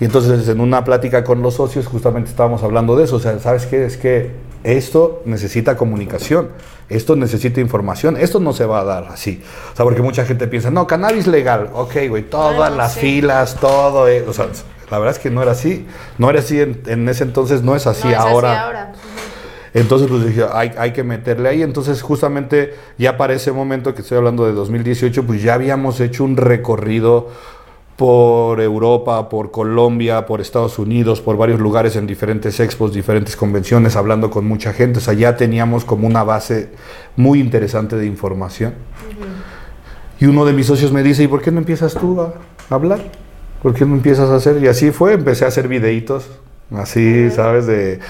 [0.00, 3.38] Y entonces en una plática con los socios justamente estábamos hablando de eso, o sea,
[3.38, 3.84] ¿sabes qué?
[3.84, 4.30] Es que
[4.64, 6.50] esto necesita comunicación,
[6.88, 9.42] esto necesita información, esto no se va a dar así.
[9.72, 13.00] O sea, porque mucha gente piensa, no, cannabis legal, ok, güey, todas Bueno, las sí.
[13.00, 14.46] filas, todo, eh, o sea,
[14.90, 15.86] la verdad es que no era así,
[16.18, 18.92] no era así en, en ese entonces, no es así No es así ahora.
[19.74, 21.62] Entonces, pues dije, hay, hay que meterle ahí.
[21.62, 26.24] Entonces, justamente ya para ese momento que estoy hablando de 2018, pues ya habíamos hecho
[26.24, 27.28] un recorrido
[27.96, 33.96] por Europa, por Colombia, por Estados Unidos, por varios lugares en diferentes expos, diferentes convenciones,
[33.96, 34.98] hablando con mucha gente.
[34.98, 36.70] O sea, ya teníamos como una base
[37.16, 38.74] muy interesante de información.
[40.20, 42.34] Y uno de mis socios me dice, ¿y por qué no empiezas tú a
[42.70, 43.00] hablar?
[43.62, 44.62] ¿Por qué no empiezas a hacer?
[44.62, 46.28] Y así fue, empecé a hacer videitos,
[46.72, 47.66] así, ¿sabes?
[47.66, 48.00] De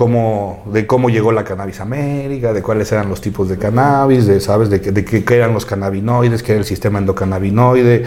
[0.00, 4.26] cómo, de cómo llegó la cannabis a América, de cuáles eran los tipos de cannabis,
[4.26, 4.70] de, ¿sabes?
[4.70, 8.04] De, qué- de qué, qué eran los cannabinoides, qué era el sistema endocannabinoide,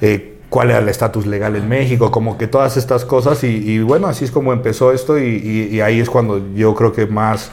[0.00, 3.44] eh, cuál era el estatus legal en México, como que todas estas cosas.
[3.44, 6.74] Y, y bueno, así es como empezó esto y, y- y ahí es cuando yo
[6.74, 7.50] creo que más,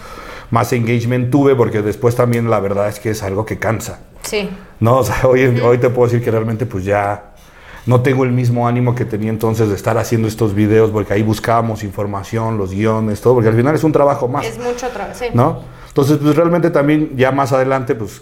[0.51, 3.99] más engagement tuve, porque después también la verdad es que es algo que cansa.
[4.21, 4.49] Sí.
[4.79, 7.30] No, o sea, hoy, hoy te puedo decir que realmente pues ya
[7.85, 11.23] no tengo el mismo ánimo que tenía entonces de estar haciendo estos videos, porque ahí
[11.23, 15.17] buscábamos información, los guiones, todo, porque al final es un trabajo más, Es mucho trabajo.
[15.17, 15.25] Sí.
[15.33, 15.61] ¿no?
[15.87, 18.21] Entonces, pues realmente también ya más adelante, pues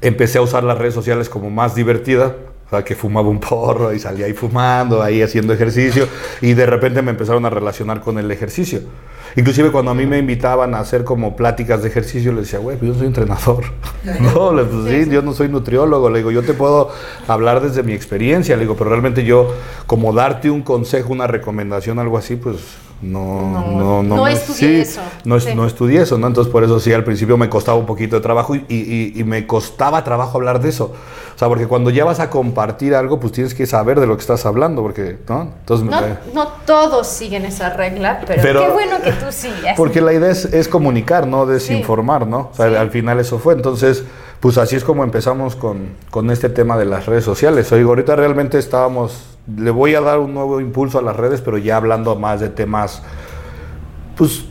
[0.00, 2.34] empecé a usar las redes sociales como más divertida.
[2.82, 6.08] Que fumaba un porro y salía ahí fumando, ahí haciendo ejercicio.
[6.40, 8.80] Y de repente me empezaron a relacionar con el ejercicio.
[9.36, 12.76] Inclusive cuando a mí me invitaban a hacer como pláticas de ejercicio, les decía, güey,
[12.76, 13.64] pues yo no soy entrenador.
[14.20, 16.08] no, le pues sí, yo no soy nutriólogo.
[16.08, 16.90] Le digo, yo te puedo
[17.26, 18.56] hablar desde mi experiencia.
[18.56, 19.52] Le digo, pero realmente yo,
[19.86, 22.56] como darte un consejo, una recomendación, algo así, pues
[23.04, 25.00] no, No, no, no, estudié sí, eso.
[25.24, 25.36] No,
[25.66, 26.26] estudié eso, ¿no?
[26.26, 29.24] Entonces por eso sí, al principio me costaba un poquito de trabajo y, y- y
[29.24, 30.92] me costaba trabajo hablar de eso.
[31.34, 34.16] O sea, porque cuando ya vas a compartir algo, pues tienes que saber de lo
[34.16, 35.42] que estás hablando, porque, ¿no?
[35.60, 39.76] Entonces, No, me- no todos siguen esa regla, pero, qué bueno que tú sigas.
[39.76, 42.50] porque la idea es, comunicar, no desinformar, ¿no?
[42.52, 43.54] O sea, al final eso fue.
[43.54, 44.04] Entonces,
[44.38, 47.70] pues así es como empezamos con, con este tema de las redes sociales.
[47.72, 51.58] Oigo, ahorita realmente estábamos, le voy a dar un nuevo impulso a las redes, pero
[51.58, 53.02] ya hablando más de temas,
[54.16, 54.44] pues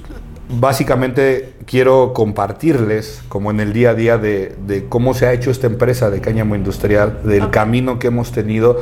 [0.49, 5.51] básicamente quiero compartirles, como en el día a día, de, de cómo se ha hecho
[5.51, 8.81] esta empresa de cáñamo industrial, del camino que hemos tenido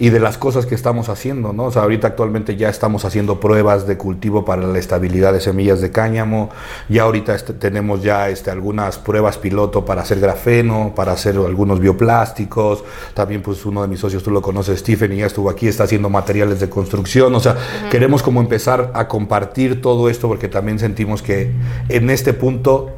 [0.00, 1.64] y de las cosas que estamos haciendo, ¿no?
[1.66, 5.82] O sea, ahorita actualmente ya estamos haciendo pruebas de cultivo para la estabilidad de semillas
[5.82, 6.48] de cáñamo,
[6.88, 11.80] ya ahorita este, tenemos ya este, algunas pruebas piloto para hacer grafeno, para hacer algunos
[11.80, 12.82] bioplásticos,
[13.12, 15.84] también pues uno de mis socios, tú lo conoces, Stephen, y ya estuvo aquí, está
[15.84, 17.56] haciendo materiales de construcción, o sea,
[17.90, 21.52] queremos como empezar a compartir todo esto porque también sentimos que
[21.90, 22.88] en este punto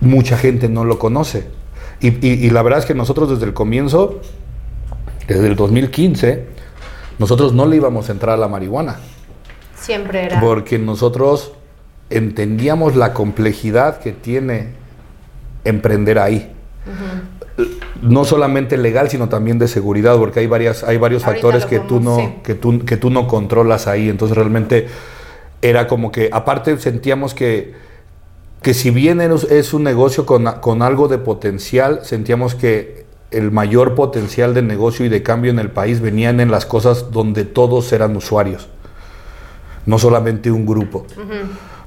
[0.00, 1.48] mucha gente no lo conoce.
[2.00, 4.20] Y, y- y la verdad es que nosotros desde el comienzo,
[5.34, 6.44] desde el 2015,
[7.18, 8.96] nosotros no le íbamos a entrar a la marihuana,
[9.76, 10.40] Siempre era.
[10.40, 11.52] porque nosotros
[12.10, 14.68] entendíamos la complejidad que tiene
[15.64, 16.52] emprender ahí.
[18.02, 21.78] No solamente legal, sino también de seguridad, porque hay varias, hay varios Ahorita factores que
[21.80, 22.34] tú no, sí.
[22.42, 24.08] que tú, que tú no controlas ahí.
[24.08, 24.88] Entonces realmente
[25.60, 27.74] era como que, aparte sentíamos que,
[28.62, 32.99] que si bien es es un negocio con, con algo de potencial, sentíamos que
[33.30, 37.10] el mayor potencial de negocio y de cambio en el país venían en las cosas
[37.12, 38.68] donde todos eran usuarios,
[39.86, 41.06] no solamente un grupo.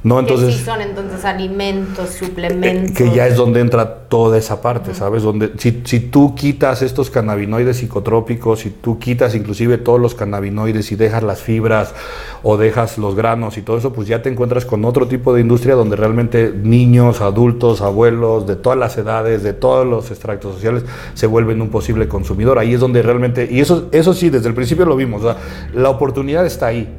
[0.03, 0.19] ¿No?
[0.19, 2.97] Entonces, sí son entonces alimentos, eh, suplementos.
[2.97, 5.23] que ya es donde entra toda esa parte, ¿sabes?
[5.23, 10.91] Donde si, si tú quitas estos cannabinoides psicotrópicos, si tú quitas inclusive todos los cannabinoides
[10.91, 11.95] y dejas las fibras
[12.43, 15.39] o dejas los granos y todo eso, pues ya te encuentras con otro tipo de
[15.39, 20.83] industria donde realmente niños, adultos, abuelos, de todas las edades, de todos los extractos sociales,
[21.13, 22.59] se vuelven un posible consumidor.
[22.59, 25.37] Ahí es donde realmente, y eso, eso sí, desde el principio lo vimos, o sea,
[25.73, 26.89] la oportunidad está ahí.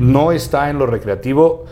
[0.00, 1.64] No está en lo recreativo,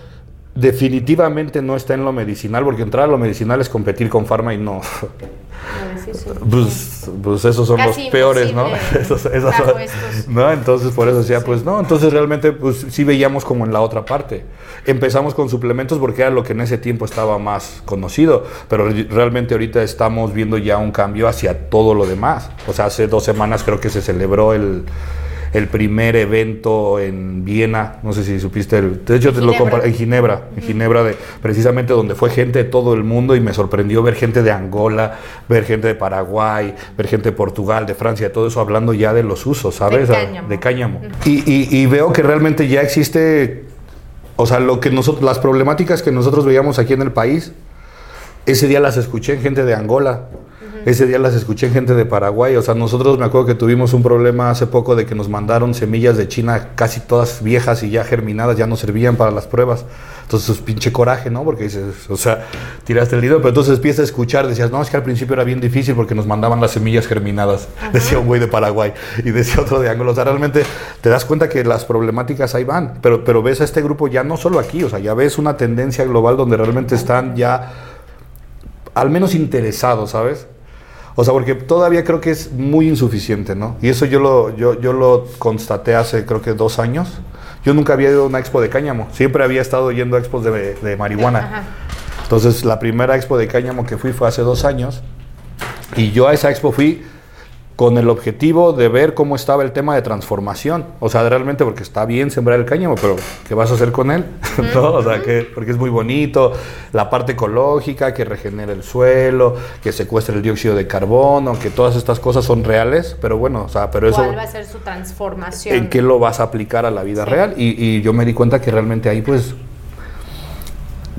[0.57, 4.53] definitivamente no está en lo medicinal, porque entrar a lo medicinal es competir con farma
[4.55, 4.81] y no.
[4.83, 6.31] Ay, sí, sí.
[6.51, 8.67] Pues, pues esos son Casi los peores, ¿no?
[8.99, 10.51] Esos- son- ¿no?
[10.53, 14.05] Entonces, por eso decía, pues no, entonces realmente, pues sí veíamos como en la otra
[14.05, 14.45] parte.
[14.87, 19.07] Empezamos con suplementos porque era lo que en ese tiempo estaba más conocido, pero re-
[19.11, 22.51] realmente ahorita estamos viendo ya un cambio hacia todo lo demás.
[22.69, 24.85] O sea, hace dos semanas creo que se celebró el,
[25.53, 29.79] el primer evento en Viena, no sé si supiste, el, de hecho te lo Ginebra.
[29.79, 33.41] compar- en Ginebra, en Ginebra de precisamente donde fue gente de todo el mundo y
[33.41, 35.19] me sorprendió ver gente de Angola,
[35.49, 39.23] ver gente de Paraguay, ver gente de Portugal, de Francia, todo eso hablando ya de
[39.23, 40.09] los usos, ¿sabes?
[40.09, 40.49] De Ah, cáñamo.
[40.49, 41.01] De cáñamo.
[41.25, 43.65] Y, y- y veo que realmente ya existe,
[44.37, 47.53] o sea, lo que nosotros, las problemáticas que nosotros veíamos aquí en el país,
[48.47, 50.27] ese día las escuché en gente de Angola.
[50.87, 52.55] Ese día las escuché en gente de Paraguay.
[52.55, 55.75] O sea, nosotros me acuerdo que tuvimos un problema hace poco de que nos mandaron
[55.75, 59.85] semillas de China casi todas viejas y ya germinadas, ya no servían para las pruebas.
[60.23, 61.43] Entonces, es pinche coraje, ¿no?
[61.43, 62.47] Porque dices, o sea,
[62.85, 65.43] tiraste el dinero, pero entonces empiezas a escuchar, decías, no, es que al principio era
[65.43, 67.67] bien difícil porque nos mandaban las semillas germinadas.
[67.93, 68.93] Decía un güey de Paraguay
[69.25, 70.13] y decía otro de Angola.
[70.13, 70.63] O sea, realmente
[71.01, 73.01] te das cuenta que las problemáticas ahí van.
[73.03, 75.57] Pero, pero ves a este grupo ya no solo aquí, o sea, ya ves una
[75.57, 77.73] tendencia global donde realmente están ya
[78.95, 80.47] al menos interesado, ¿sabes?
[81.17, 83.77] O sea, porque todavía creo que es muy insuficiente, ¿no?
[83.83, 87.09] Y eso yo lo, yo, yo lo constaté hace creo que dos años.
[87.65, 90.45] Yo nunca había ido a una expo de cáñamo, siempre había estado yendo a expos
[90.45, 91.39] de, de marihuana.
[91.39, 91.65] Ajá.
[92.23, 95.01] Entonces, la primera expo de cáñamo que fui fue hace dos años.
[95.97, 97.05] Y yo a esa expo fui
[97.77, 100.87] con el objetivo de ver cómo estaba el tema de transformación.
[100.99, 103.17] O sea, realmente porque está bien sembrar el cáñamo, pero
[103.47, 104.25] ¿qué vas a hacer con él?
[104.75, 104.95] ¿No?
[104.95, 106.55] O sea, que, porque es muy bonito,
[106.95, 111.97] la parte ecológica, que regenera el suelo, que secuestra el dióxido de carbono, que todas
[111.97, 114.25] estas cosas son reales, pero bueno, o sea, pero eso...
[114.25, 115.77] ¿Cuál va a ser su transformación?
[115.77, 117.31] ¿En qué lo vas a aplicar a la vida Sí.
[117.31, 117.55] real?
[117.59, 119.55] Y, y yo me di cuenta que realmente ahí pues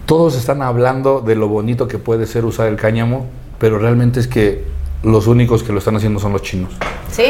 [0.08, 3.28] todos están hablando de lo bonito que puede ser usar el cáñamo,
[3.60, 4.64] pero realmente es que
[5.03, 6.71] los únicos que lo están haciendo son los chinos.
[7.11, 7.25] Sí.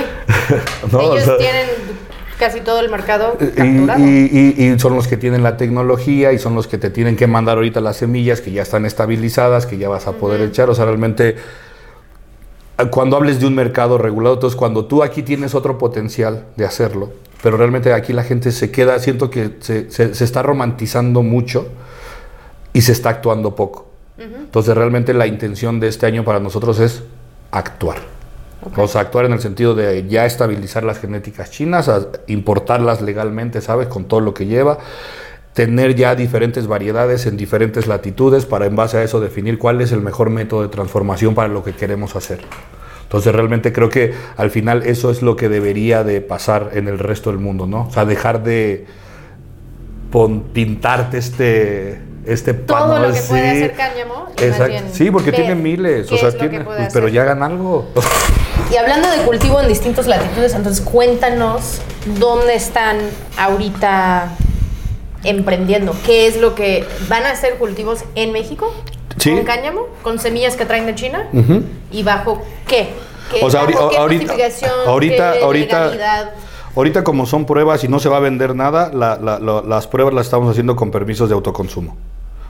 [0.92, 0.98] ¿no?
[1.00, 1.66] O Ellos sea, tienen
[2.40, 4.00] casi todo el mercado y, capturado.
[4.04, 7.16] y- y- y son los que tienen la tecnología y son los que te tienen
[7.16, 10.70] que mandar ahorita las semillas que ya están estabilizadas, que ya vas a poder echar.
[10.70, 11.36] O sea, realmente,
[12.92, 17.12] cuando hables de un mercado regulado, entonces cuando tú aquí tienes otro potencial de hacerlo,
[17.42, 21.68] pero realmente aquí la gente se queda, siento que se, se- se está romantizando mucho
[22.74, 23.88] y se está actuando poco.
[24.20, 27.04] Entonces, realmente la intención de este año para nosotros es
[27.52, 27.98] actuar.
[28.76, 33.62] O sea, actuar en el sentido de ya estabilizar las genéticas chinas, a- importarlas legalmente,
[33.62, 33.88] ¿sabes?
[33.88, 34.80] Con todo lo que lleva.
[35.54, 39.92] Tener ya diferentes variedades en diferentes latitudes para en base a eso definir cuál es
[39.92, 42.42] el mejor método de transformación para lo que queremos hacer.
[43.04, 47.00] Entonces realmente creo que al final eso es lo que debería de pasar en el
[47.00, 47.88] resto del mundo, ¿no?
[47.88, 48.86] O sea, dejar de
[50.54, 53.58] pintarte este este todo lo que puede sí.
[53.64, 54.28] hacer cáñamo.
[54.38, 54.84] Exacto.
[54.94, 57.88] Sí, porque tiene miles, o sea, tiene, puede pues, pero ya hagan algo.
[58.72, 61.80] Y hablando de cultivo en distintas latitudes, entonces cuéntanos
[62.20, 62.98] dónde están
[63.38, 64.32] ahorita
[65.24, 65.96] emprendiendo.
[66.06, 68.74] ¿Qué es lo que van a hacer cultivos en México?
[69.18, 69.32] Sí.
[69.34, 71.28] Con cáñamo, con semillas que traen de China
[71.92, 72.90] y bajo qué?
[73.32, 73.98] ¿Qué, O sea, bajo ahori- qué
[74.88, 76.34] ahorita- ahorita-
[76.76, 79.88] ahorita- como son pruebas y no se va a vender nada, la- la- la- las
[79.88, 81.98] pruebas las estamos haciendo con permisos de autoconsumo.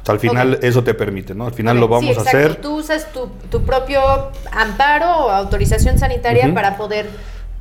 [0.07, 1.45] Sea, al final eso te permite, ¿no?
[1.45, 2.55] Al final lo vamos sí, a hacer.
[2.55, 4.01] Tú usas tu, tu propio
[4.51, 7.09] amparo o autorización sanitaria para poder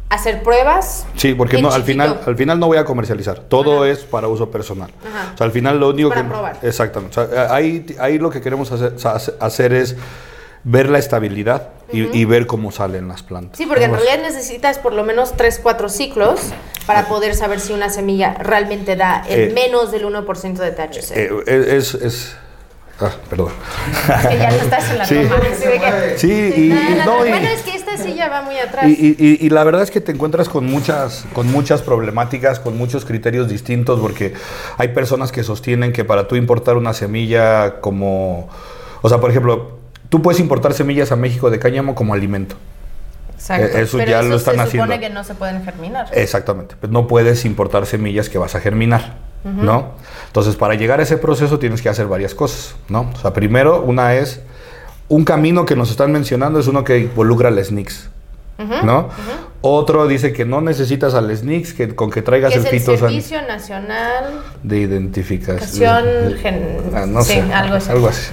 [0.08, 1.06] hacer pruebas.
[1.16, 1.86] Sí, porque no, al chiquito.
[1.86, 3.40] final, al final no voy a comercializar.
[3.40, 3.90] Todo Ajá.
[3.92, 4.90] es para uso personal.
[5.00, 5.32] Ajá.
[5.34, 6.56] O sea, al final lo único Para que probar.
[6.62, 7.20] exactamente.
[7.20, 8.94] O sea, ahí, ahí lo que queremos hacer,
[9.40, 9.96] hacer es
[10.62, 13.58] ver la estabilidad y, y ver cómo salen las plantas.
[13.58, 16.40] Sí, porque en realidad necesitas por lo menos 3, 4 ciclos
[16.86, 21.10] para poder saber si una semilla realmente da el Eh, menos del 1% de THC.
[21.16, 22.36] Eh, es, es-
[23.00, 23.48] ah, perdón.
[24.20, 25.14] Es que ya no estás en la sí.
[25.14, 25.40] toma.
[25.40, 28.42] que- Sí, y, No, y no, no, no, y- bueno, es que esta silla va
[28.42, 28.86] muy atrás.
[28.88, 33.48] Y la verdad es que te encuentras con muchas, con muchas problemáticas, con muchos criterios
[33.48, 34.32] distintos, porque
[34.78, 38.48] hay personas que sostienen que para tú importar una semilla como,
[39.02, 39.75] o sea, por ejemplo,
[40.08, 42.56] tú puedes importar semillas a México de cáñamo como alimento.
[43.34, 43.66] Exacto.
[43.78, 44.84] eh, eso Pero ya lo están se haciendo.
[44.92, 46.06] supone que no se pueden germinar.
[46.12, 46.74] Exactamente.
[46.80, 49.92] Pues no puedes importar semillas que vas a germinar, ¿no?
[50.26, 53.10] Entonces, para llegar a ese proceso tienes que hacer varias cosas, ¿no?
[53.14, 54.40] O sea, primero, una es,
[55.08, 58.08] un camino que nos están mencionando es uno que involucra al SNICS,
[58.84, 59.10] ¿no?
[59.60, 62.98] Otro dice que no necesitas al SNICS, que con que traigas Que el es el
[62.98, 66.06] Servicio Nacional de identificación.
[66.08, 67.90] Educación gen- Ah, no sí, sé, algo así.
[68.08, 68.30] así.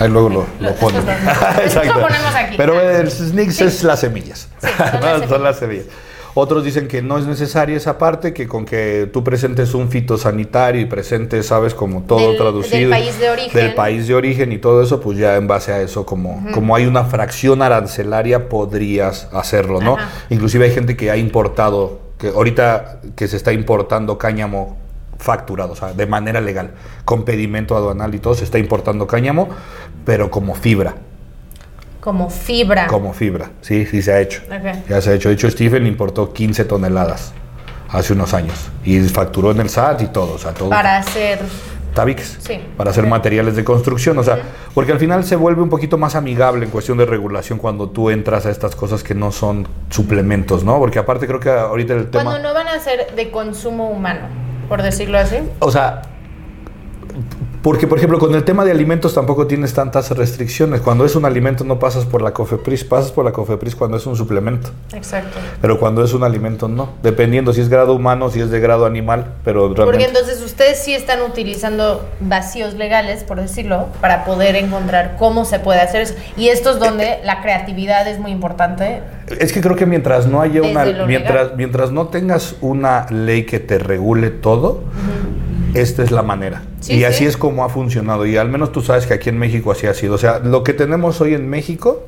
[0.00, 1.02] Ahí luego lo, lo ponen.
[1.86, 2.54] Lo ponemos aquí.
[2.56, 4.48] Pero el SNICS es las semillas.
[4.60, 5.28] son las No, semillas.
[5.28, 5.84] son las semillas.
[6.32, 10.80] Otros dicen que no es necesaria esa parte, que con que tú presentes un fitosanitario
[10.80, 12.78] y presentes, sabes, como todo Del- traducido.
[12.78, 13.52] del país de origen.
[13.52, 16.76] Del país de origen y todo eso, pues ya en base a eso, como, como
[16.76, 19.96] hay una fracción arancelaria, podrías hacerlo, ¿no?
[19.96, 20.08] Ajá.
[20.30, 24.78] Inclusive hay gente que ha importado, que ahorita que se está importando cáñamo
[25.20, 26.70] facturado, o sea, de manera legal,
[27.04, 29.48] con pedimento aduanal y todo, se está importando cáñamo,
[30.04, 30.94] pero como fibra,
[32.00, 32.86] Como fibra.
[32.86, 34.42] como fibra, sí, sí se ha hecho.
[34.88, 35.28] Ya se ha hecho.
[35.28, 37.32] De hecho, Stephen importó 15 toneladas
[37.90, 38.70] hace unos años.
[38.84, 40.70] Y facturó en el SAT y todo, o sea, todo.
[40.70, 41.40] Para hacer
[41.94, 42.60] tabiques Sí.
[42.76, 44.38] para hacer materiales de construcción, o sea,
[44.74, 48.10] porque al final se vuelve un poquito más amigable en cuestión de regulación cuando tú
[48.10, 50.78] entras a estas cosas que no son suplementos, ¿no?
[50.78, 52.22] Porque aparte creo que ahorita el tema...
[52.24, 54.20] Cuando no van a ser de consumo humano,
[54.70, 55.38] por decirlo así.
[55.58, 56.02] O sea,
[57.62, 60.80] porque por ejemplo con el tema de alimentos tampoco tienes tantas restricciones.
[60.80, 64.06] Cuando es un alimento no pasas por la COFEPRIS, pasas por la COFEPRIS cuando es
[64.06, 64.70] un suplemento.
[64.94, 65.38] Exacto.
[65.60, 68.86] Pero cuando es un alimento no, dependiendo si es grado humano, si es de grado
[68.86, 70.06] animal, pero Porque realmente...
[70.06, 75.80] entonces ustedes sí están utilizando vacíos legales, por decirlo, para poder encontrar cómo se puede
[75.80, 76.14] hacer eso.
[76.36, 79.02] Y esto es donde la creatividad es muy importante.
[79.38, 81.52] Es que creo que mientras no haya una mientras legal.
[81.56, 84.82] mientras no tengas una ley que te regule todo,
[85.74, 86.62] esta es la manera.
[86.80, 87.04] Sí, y sí.
[87.04, 89.86] así es como ha funcionado y al menos tú sabes que aquí en México así
[89.86, 90.14] ha sido.
[90.14, 92.04] O sea, lo que tenemos hoy en México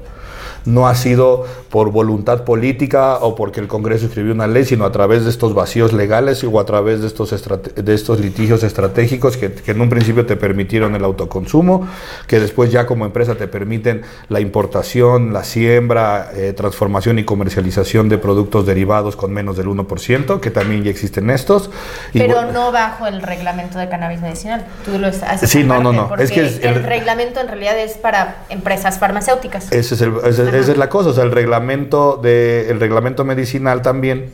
[0.65, 4.93] no ha sido por voluntad política o porque el Congreso escribió una ley, sino a
[4.93, 7.31] través de estos vacíos legales o a través de estos,
[7.77, 11.89] de estos litigios estratégicos que, que en un principio te permitieron el autoconsumo,
[12.27, 18.09] que después ya como empresa te permiten la importación, la siembra, eh, transformación y comercialización
[18.09, 21.71] de productos derivados con menos del 1%, que también ya existen estos.
[22.13, 24.67] Y Pero bueno, no bajo el reglamento de cannabis medicinal.
[24.85, 26.15] Tú lo haces Sí, no, no, no.
[26.17, 29.73] Es que es el, el- reglamento en realidad es para empresas farmacéuticas.
[29.73, 33.25] Ese es el- ese- esa es la cosa, o sea, el reglamento de el reglamento
[33.25, 34.31] medicinal también,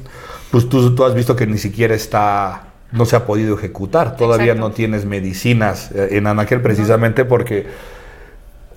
[0.50, 4.52] pues tú, tú has visto que ni siquiera está no se ha podido ejecutar, todavía
[4.52, 4.68] Exacto.
[4.68, 7.66] no tienes medicinas eh, en Anaquel precisamente porque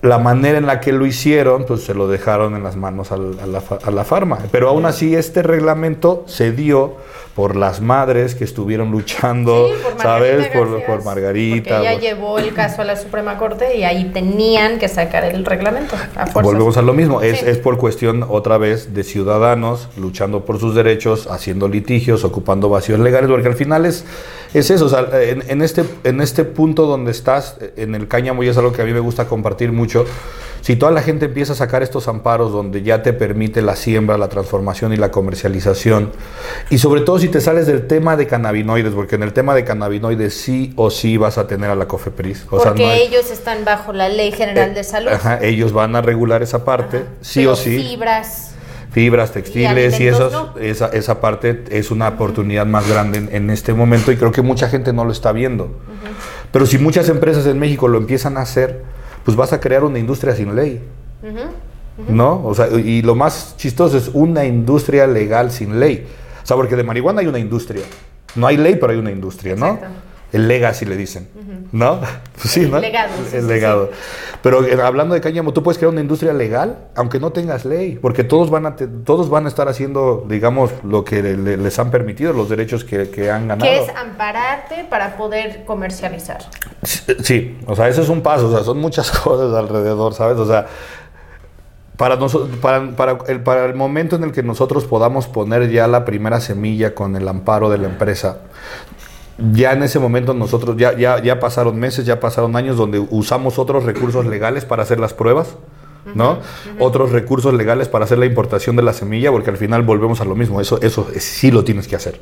[0.02, 3.16] la manera en la que lo hicieron, pues se lo dejaron en las manos a,
[3.16, 4.38] la, a la farma.
[4.50, 6.96] Pero aún así este reglamento se dio
[7.36, 10.38] por las madres que estuvieron luchando, Sí, por ¿sabes?
[10.52, 11.76] Margarita Por, por Margarita.
[11.76, 15.24] Porque ella por- llevó el caso a la Suprema Corte y ahí tenían que sacar
[15.24, 15.94] el reglamento.
[16.16, 16.26] A.
[16.42, 17.44] Volvemos a lo mismo, es, Sí.
[17.46, 22.98] es por cuestión otra vez de ciudadanos luchando por sus derechos, haciendo litigios, ocupando vacíos
[22.98, 24.04] legales, porque al final es,
[24.54, 28.42] es eso, o sea, en, en este, en este punto donde estás, en el cáñamo,
[28.42, 30.04] y es algo que a mí me gusta compartir mucho,
[30.60, 34.16] si toda la gente empieza a sacar estos amparos donde ya te permite la siembra,
[34.16, 36.10] la transformación y la comercialización,
[36.70, 39.64] y sobre todo si te sales del tema de cannabinoides, porque en el tema de
[39.64, 42.44] cannabinoides sí o sí vas a tener a la COFEPRIS.
[42.50, 45.10] O sea, Porque no hay- ellos están bajo la Ley General eh, de Salud.
[45.10, 47.06] Ajá, ellos van a regular esa parte, Ajá.
[47.22, 47.78] sí o sí.
[47.78, 48.51] Fibras.
[48.92, 50.54] Fibras, textiles y, esos, no.
[50.60, 54.42] esa, esa parte es una oportunidad más grande en, en este momento y creo que
[54.42, 55.74] mucha gente no lo está viendo.
[56.52, 58.82] Pero si muchas empresas en México lo empiezan a hacer,
[59.24, 60.82] pues vas a crear una industria sin ley.
[62.08, 62.44] ¿No?
[62.44, 66.06] O sea, y lo más chistoso es una industria legal sin ley.
[66.42, 67.82] O sea, porque de marihuana hay una industria.
[68.34, 69.74] No hay ley, pero hay una industria, ¿no?
[69.74, 70.11] Exacto.
[70.32, 71.28] El legacy le dicen,
[71.72, 72.00] ¿no?
[72.42, 72.78] Pues sí, El ¿no?
[72.80, 73.90] legado, sí, El sí, legado.
[74.42, 77.98] Pero eh, hablando de cáñamo, tú puedes crear una industria legal, aunque no tengas ley,
[78.00, 81.56] porque todos van a, te- todos van a estar haciendo, digamos, lo que le- le-
[81.58, 83.70] les han permitido, los derechos que, que han ganado.
[83.70, 86.38] Que es ampararte para poder comercializar.
[86.82, 90.38] Sí, o sea, eso es un paso, o sea, son muchas cosas alrededor, ¿sabes?
[90.38, 90.66] O sea,
[91.96, 92.18] para,
[92.60, 96.40] para, para, el, para el momento en el que nosotros podamos poner ya la primera
[96.40, 98.38] semilla con el amparo de la empresa,
[99.52, 103.58] ya en ese momento nosotros, ya, ya, ya pasaron meses, ya pasaron años donde usamos
[103.58, 105.56] otros recursos legales para hacer las pruebas.
[106.14, 106.38] ¿no?
[106.78, 110.24] Otros recursos legales para hacer la importación de la semilla, porque al final volvemos a
[110.24, 112.20] lo mismo, eso, eso sí lo tienes que hacer.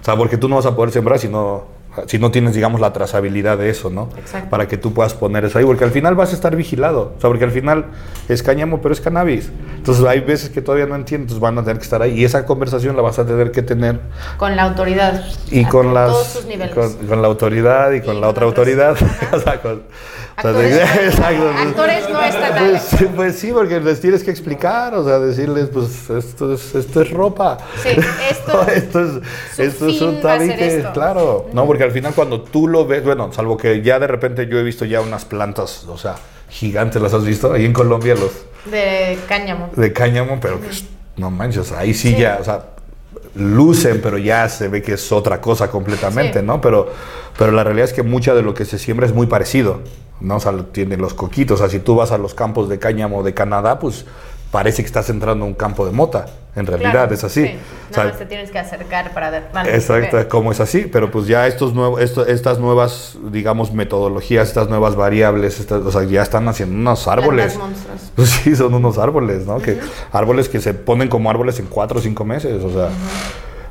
[0.00, 1.64] O sea, porque tú no vas a poder sembrar si no,
[2.06, 4.08] si no tienes, digamos, la trazabilidad de eso, ¿no?
[4.18, 4.50] Exacto.
[4.50, 7.14] Para que tú puedas poner eso ahí, porque al final vas a estar vigilado.
[7.16, 7.86] O sea, porque al final
[8.28, 9.50] es cáñamo, pero es cannabis.
[9.76, 12.18] Entonces hay veces que todavía no entienden, entonces van a tener que estar ahí.
[12.20, 14.00] Y esa conversación la vas a tener que tener
[14.38, 15.22] Con la autoridad.
[15.50, 16.74] y con las todos sus niveles.
[16.74, 18.96] con, con la autoridad y con Y la otra autoridad.
[19.32, 19.82] O sea, con-
[20.36, 21.48] o sea, Actores- de- exacto.
[21.50, 22.82] actores no estatales.
[22.90, 26.74] pues, sí, pues sí porque les tienes que explicar o sea decirles pues esto es
[26.74, 27.90] esto es ropa Sí,
[28.30, 30.92] esto- esto es esto es un tabique esto.
[30.92, 34.46] claro no porque al final cuando tú lo ves bueno salvo que ya de repente
[34.46, 36.16] yo he visto ya unas plantas o sea
[36.48, 38.30] gigantes las has visto ahí en Colombia los
[38.70, 39.70] De cáñamo.
[39.76, 40.84] de cáñamo, pero pues,
[41.16, 42.16] no manches, ahí sí, Sí.
[42.16, 42.64] ya, o sea,
[43.34, 46.46] lucen, pero ya se ve que es otra cosa completamente, Sí.
[46.46, 46.60] ¿no?
[46.60, 46.90] Pero,
[47.38, 49.80] pero la realidad es que mucha de lo que se siembra es muy parecido,
[50.20, 50.36] ¿no?
[50.36, 53.22] O sea, tiene los coquitos, o sea, si tú vas a los campos de cáñamo
[53.22, 54.06] de Canadá, pues
[54.54, 57.42] parece que estás entrando a un campo de mota, en realidad Claro, es así.
[57.42, 57.48] sí.
[57.48, 59.48] O Nada sea, más te tienes que acercar para ver.
[59.52, 60.28] vale, Exacto, ok.
[60.28, 64.94] como es así, pero pues ya estos nuevos, esto- estas nuevas, digamos, metodologías, estas nuevas
[64.94, 67.58] variables, estas, o sea, ya están haciendo unos árboles.
[68.14, 69.58] Pues sí, son unos árboles, ¿no?
[69.58, 69.76] Que
[70.12, 72.90] árboles que se ponen como árboles en cuatro o cinco meses, o sea.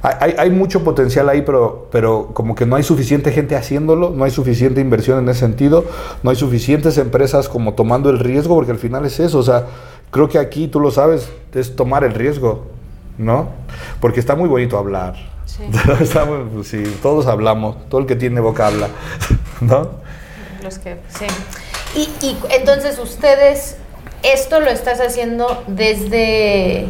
[0.01, 4.09] hay- Hay, hay mucho potencial ahí, pero, pero como que no hay suficiente gente haciéndolo,
[4.09, 5.86] no hay suficiente inversión en ese sentido,
[6.23, 9.63] no hay suficientes empresas como tomando el riesgo, porque al final es eso, o sea,
[10.14, 12.68] creo que aquí, tú lo sabes, es tomar el riesgo,
[13.18, 13.49] ¿no?
[13.99, 15.64] Porque está muy bonito hablar, Sí.
[16.01, 18.88] Estamos, pues, sí, todos hablamos, todo el que tiene boca habla,
[19.61, 19.89] ¿no?
[20.64, 21.26] Los que, sí.
[21.95, 23.76] Y, y entonces ustedes,
[24.24, 26.88] ¿esto lo estás haciendo desde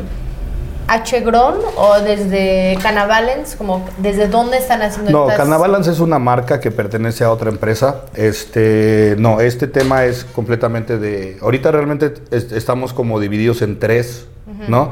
[0.87, 3.55] H-Gron o desde Canavalens?
[3.55, 8.01] Como, ¿Desde dónde están haciendo No, estas- es una marca que pertenece a otra empresa.
[8.15, 11.37] Este, no, este tema es completamente de.
[11.41, 14.25] Ahorita realmente es- estamos como divididos en tres,
[14.67, 14.91] ¿no?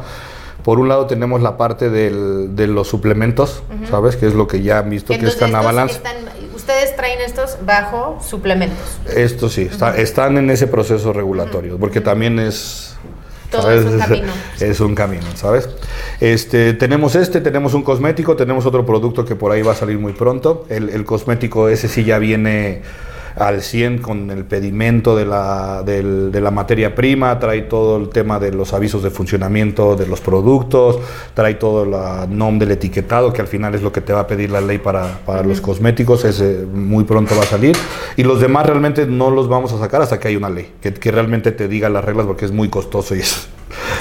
[0.64, 4.16] Por un lado tenemos la parte del- de los suplementos, ¿sabes?
[4.16, 5.34] Que es lo que ya han visto que es
[5.96, 6.16] están-
[6.56, 8.78] ustedes traen estos bajo suplementos.
[9.16, 12.96] Esto sí, está- están en ese proceso regulatorio, porque también es...
[13.52, 14.34] Todo es un camino.
[14.60, 15.70] Es un camino, ¿sabes?
[16.20, 20.00] Este, tenemos este, tenemos un cosmético, tenemos otro producto que por ahí va a salir
[20.00, 20.66] muy pronto.
[20.70, 22.82] El, el cosmético ese sí ya viene
[23.36, 28.10] al 100 con el pedimento de la, del- de la materia prima, trae todo el
[28.10, 31.00] tema de los avisos de funcionamiento de los productos,
[31.34, 34.28] trae todo la NOM del etiquetado, que al final es lo que te va a
[34.28, 37.76] pedir la ley para, para los cosméticos, ese muy pronto va a salir.
[38.18, 40.94] Y los demás realmente no los vamos a sacar hasta que haya una ley, que,
[40.94, 43.48] que realmente te diga las reglas porque es muy costoso y es,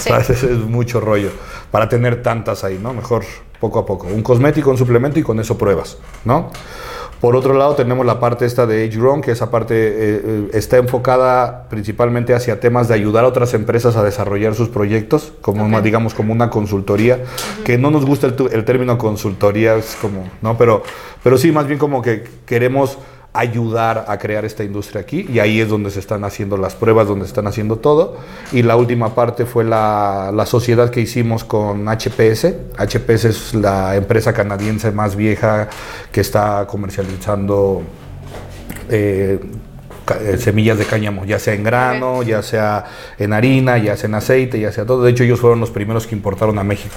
[0.00, 0.10] Sí.
[0.18, 1.30] es, es mucho rollo
[1.70, 2.92] para tener tantas ahí, ¿no?
[2.92, 3.22] Mejor
[3.60, 4.06] poco a poco.
[4.08, 6.50] Un cosmético, un suplemento y con eso pruebas, ¿no?
[7.20, 10.78] Por otro lado, tenemos la parte esta de Age que esa parte eh, eh, está
[10.78, 15.78] enfocada principalmente hacia temas de ayudar a otras empresas a desarrollar sus proyectos, como una,
[15.78, 15.84] Ok.
[15.84, 17.18] digamos como una consultoría,
[17.62, 20.56] que no nos gusta el, el término consultoría, es como, ¿no?
[20.56, 20.82] Pero,
[21.22, 22.96] pero sí, más bien como que queremos
[23.32, 27.06] ayudar a crear esta industria aquí y ahí es donde se están haciendo las pruebas,
[27.06, 28.16] donde se están haciendo todo.
[28.52, 32.54] Y la última parte fue la, la sociedad que hicimos con HPS.
[32.76, 35.68] HPS es la empresa canadiense más vieja
[36.10, 37.82] que está comercializando
[38.88, 39.38] eh,
[40.38, 42.84] semillas de cáñamo, ya sea en grano, ya sea
[43.18, 45.04] en harina, ya sea en aceite, ya sea todo.
[45.04, 46.94] De hecho, ellos fueron los primeros que importaron a México.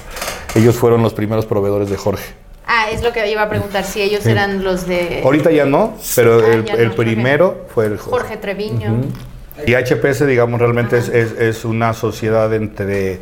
[0.54, 2.43] Ellos fueron los primeros proveedores de Jorge.
[2.66, 5.96] Ah, es lo que iba a preguntar, si ellos eran los de Ahorita ya no,
[6.16, 9.02] pero Ah, el, ya el no, primero fue el Jorge Treviño.
[9.66, 13.20] Y HPS, digamos, realmente es, es- es una sociedad entre,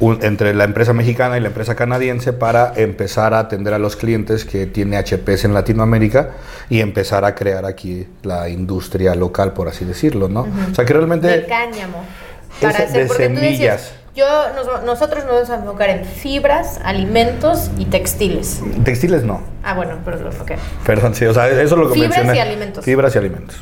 [0.00, 3.96] un- entre la empresa mexicana y la empresa canadiense para empezar a atender a los
[3.96, 6.30] clientes que tiene HPS en Latinoamérica
[6.70, 10.42] y empezar a crear aquí la industria local, por así decirlo, ¿no?
[10.70, 11.46] O sea que de realmente...
[11.48, 12.04] cáñamo.
[12.60, 13.92] Es de tú decías, semillas.
[14.14, 18.60] Yo, nos- nosotros nos vamos a enfocar en fibras, alimentos y textiles.
[18.84, 20.52] Textiles no, Ah, bueno, pero lo ok.
[20.86, 22.38] perdón, sí, o sea, eso es lo que Fibras mencioné.
[22.38, 22.84] y alimentos.
[22.84, 23.56] Fibras y alimentos.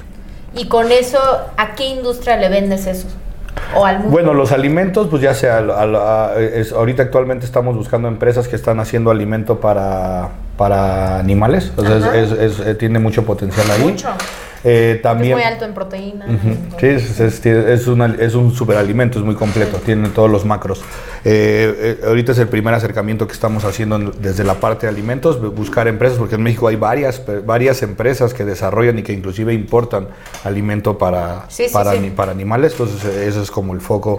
[0.54, 1.18] Y con eso,
[1.56, 3.06] ¿a qué industria le vendes eso?
[3.74, 4.10] ¿O al mundo?
[4.12, 8.56] Bueno, los alimentos, pues ya sea, a- a- es- ahorita actualmente estamos buscando empresas que
[8.56, 10.28] están haciendo alimento para,
[10.58, 13.82] para animales, o sea, es- es- eh, tiene mucho potencial ahí.
[13.82, 14.08] Mucho.
[14.64, 16.26] Eh, es también, muy alto en proteína.
[16.78, 20.80] Sí, es, es, es una- es un superalimento, es muy completo, tiene todos los macros.
[21.24, 24.92] Eh, eh, ahorita es el primer acercamiento que estamos haciendo en- desde la parte de
[24.92, 29.12] alimentos, bu- buscar empresas, porque en México hay varias, varias empresas que desarrollan y que
[29.12, 30.08] inclusive importan
[30.44, 34.18] alimento para, Sí, sí, para, animales, entonces eh, ese es como el foco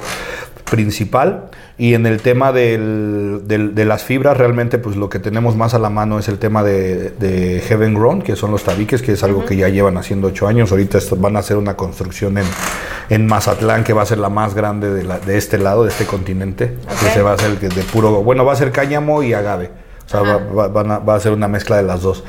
[0.70, 1.50] principal.
[1.78, 5.74] Y en el tema del- del- de las fibras, realmente pues lo que tenemos más
[5.74, 9.14] a la mano es el tema de, de Heaven Grown, que son los tabiques, que
[9.14, 10.72] es algo que ya llevan haciendo ocho años.
[10.72, 12.46] Ahorita van a hacer una construcción en,
[13.10, 15.90] en Mazatlán, que va a ser la más grande de, la- de este lado, de
[15.90, 16.76] este continente.
[17.00, 19.72] Que se va a hacer de puro, bueno, va a ser cáñamo y agave.
[20.06, 20.46] O sea, va, Ajá.
[20.54, 22.24] va- van a, va a ser una mezcla de las dos.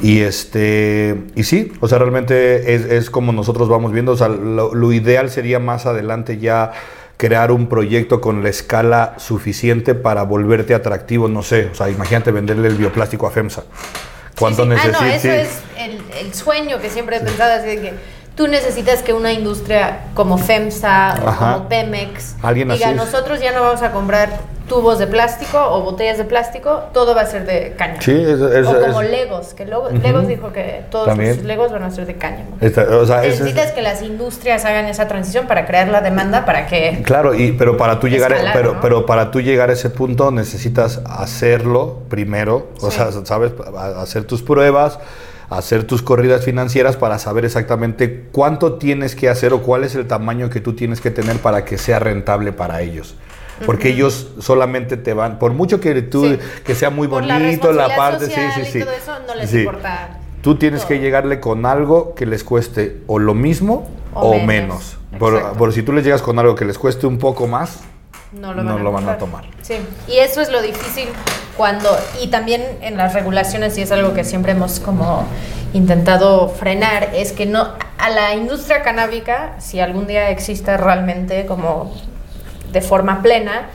[0.00, 4.12] Y este y sí, o sea, realmente es, es como nosotros vamos viendo.
[4.12, 6.72] O sea, lo, lo ideal sería más adelante ya
[7.16, 12.30] crear un proyecto con la escala suficiente para volverte atractivo, no sé, o sea, imagínate
[12.30, 13.64] venderle el bioplástico a FEMSA.
[14.38, 14.74] ¿Cuánto Sí, sí.
[14.74, 15.00] necesitas?
[15.00, 15.48] Ah, no, eso es
[15.78, 17.92] el, el sueño que siempre he pensado, así de que
[18.36, 22.96] tú necesitas que una industria como FEMSA o como Pemex Alguien diga, así.
[22.96, 27.20] nosotros ya no vamos a comprar tubos de plástico o botellas de plástico, todo va
[27.22, 28.02] a ser de cáñamo.
[28.02, 31.36] Sí, es- es- o como es- Legos, que luego- Legos dijo que todos También.
[31.36, 32.56] sus Legos van a ser de cáñamo.
[32.60, 36.44] Esta- o sea, es- Necesitas que las industrias hagan esa transición para crear la demanda
[36.44, 37.00] para que...
[37.04, 38.80] Claro, y, pero para tú llegar, a- Escalar, pero, ¿no?
[38.80, 42.96] pero para tú llegar a ese punto necesitas hacerlo primero, o Sí.
[42.96, 43.52] sea, sabes,
[43.98, 44.98] hacer tus pruebas,
[45.48, 50.06] hacer tus corridas financieras para saber exactamente cuánto tienes que hacer o cuál es el
[50.06, 53.16] tamaño que tú tienes que tener para que sea rentable para ellos.
[53.64, 56.38] Porque ellos solamente te van, por mucho que tú, Sí.
[56.64, 58.80] que sea muy Por la bonito la, responsabilidad parte, sí, sí, y sí.
[58.80, 59.58] todo eso no les Sí.
[59.60, 64.34] importa Tú tienes que llegarle con algo que les cueste o lo mismo O o,
[64.40, 64.98] menos.
[65.10, 65.54] menos.
[65.56, 67.80] Por si tú les llegas con algo que les cueste un poco más,
[68.40, 69.44] no lo no van, a, lo van a tomar.
[69.62, 69.74] Sí,
[70.08, 71.08] y eso es lo difícil
[71.56, 71.88] cuando,
[72.22, 75.26] y también en las regulaciones, y es algo que siempre hemos como
[75.72, 77.68] intentado frenar, es que no,
[77.98, 81.92] a la industria canábica, si algún día existe realmente como
[82.72, 83.68] de forma plena,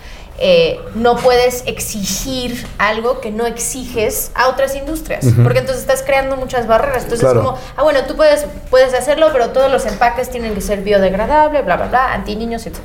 [0.43, 6.35] eh, no puedes exigir algo que no exiges a otras industrias, porque entonces estás creando
[6.35, 7.03] muchas barreras.
[7.03, 10.61] Entonces es como, ah, bueno, tú puedes, puedes hacerlo, pero todos los empaques tienen que
[10.61, 12.79] ser biodegradables, bla, bla, bla, anti niños, etc.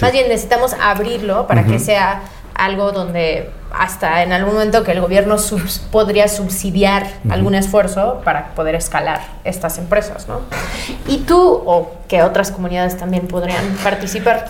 [0.00, 2.22] Más bien necesitamos abrirlo para que sea
[2.54, 5.36] algo donde hasta en algún momento que el gobierno
[5.90, 10.42] podría subsidiar algún esfuerzo para poder escalar estas empresas, ¿no?
[11.08, 14.46] Y tú o que otras comunidades también podrían participar.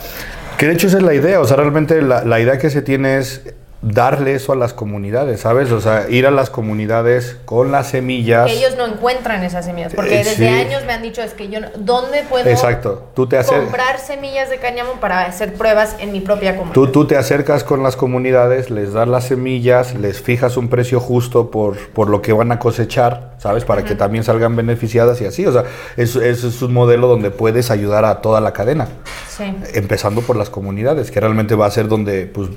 [0.60, 2.82] Que de hecho esa es la idea, o sea, realmente la, la idea que se
[2.82, 3.40] tiene es
[3.82, 5.72] darle eso a las comunidades, ¿sabes?
[5.72, 8.46] O sea, ir a las comunidades con las semillas.
[8.46, 11.48] Que ellos no encuentran esas semillas, porque eh, desde años me han dicho es que
[11.48, 13.08] yo, ¿dónde puedo Exacto.
[13.14, 16.74] Tú te comprar semillas de cáñamo para hacer pruebas en mi propia comunidad?
[16.74, 21.00] Tú, tú te acercas con las comunidades, les das las semillas, les fijas un precio
[21.00, 23.64] justo por, por lo que van a cosechar, ¿sabes?
[23.64, 25.64] Para que también salgan beneficiadas y así, o sea,
[25.96, 28.88] eso, es un modelo donde puedes ayudar a toda la cadena.
[29.28, 29.44] Sí.
[29.72, 32.50] Empezando por las comunidades, que realmente va a ser donde, pues,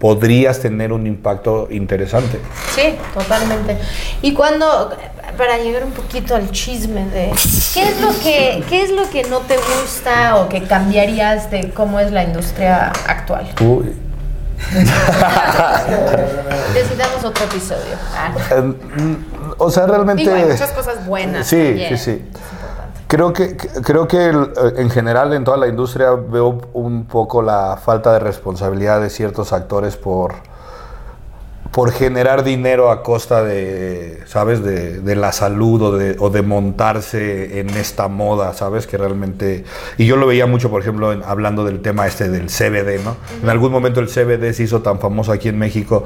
[0.00, 2.40] podrías tener un impacto interesante.
[2.74, 3.76] Sí, totalmente.
[4.22, 4.96] Y cuando,
[5.36, 7.30] para llegar un poquito al chisme de
[7.74, 11.70] qué es lo que, qué es lo que no te gusta o que cambiarías de
[11.70, 13.52] cómo es la industria actual.
[13.60, 13.94] Uy.
[16.74, 17.94] Necesitamos otro episodio.
[18.14, 18.32] Ah.
[18.56, 18.74] Em,
[19.58, 20.32] o sea, realmente.
[20.32, 21.46] hay muchas cosas buenas.
[21.46, 22.22] Sí, sí, sí.
[23.10, 24.30] Creo que, creo que
[24.76, 29.52] en general en toda la industria veo un poco la falta de responsabilidad de ciertos
[29.52, 30.34] actores por,
[31.72, 34.62] por generar dinero a costa de, ¿sabes?
[34.62, 38.86] De, la salud o de, o de, montarse en esta moda, ¿sabes?
[38.86, 39.64] Que realmente...
[39.98, 43.16] Y yo lo veía mucho, por ejemplo, hablando del tema este del CBD, ¿no?
[43.42, 46.04] En algún momento el CBD se hizo tan famoso aquí en México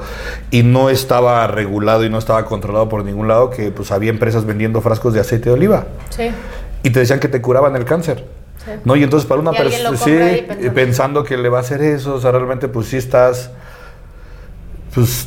[0.51, 4.47] y no estaba regulado y no estaba controlado por ningún lado que pues había empresas
[4.47, 5.87] vendiendo frascos de aceite de oliva.
[6.09, 6.31] Sí
[6.85, 8.24] y te decían que te curaban el cáncer.
[8.85, 8.95] ¿No?
[8.95, 11.24] Y entonces para una persona, sí, pensando.
[11.24, 13.51] que le va a hacer eso, o sea, realmente pues sí estás,
[14.95, 15.26] pues,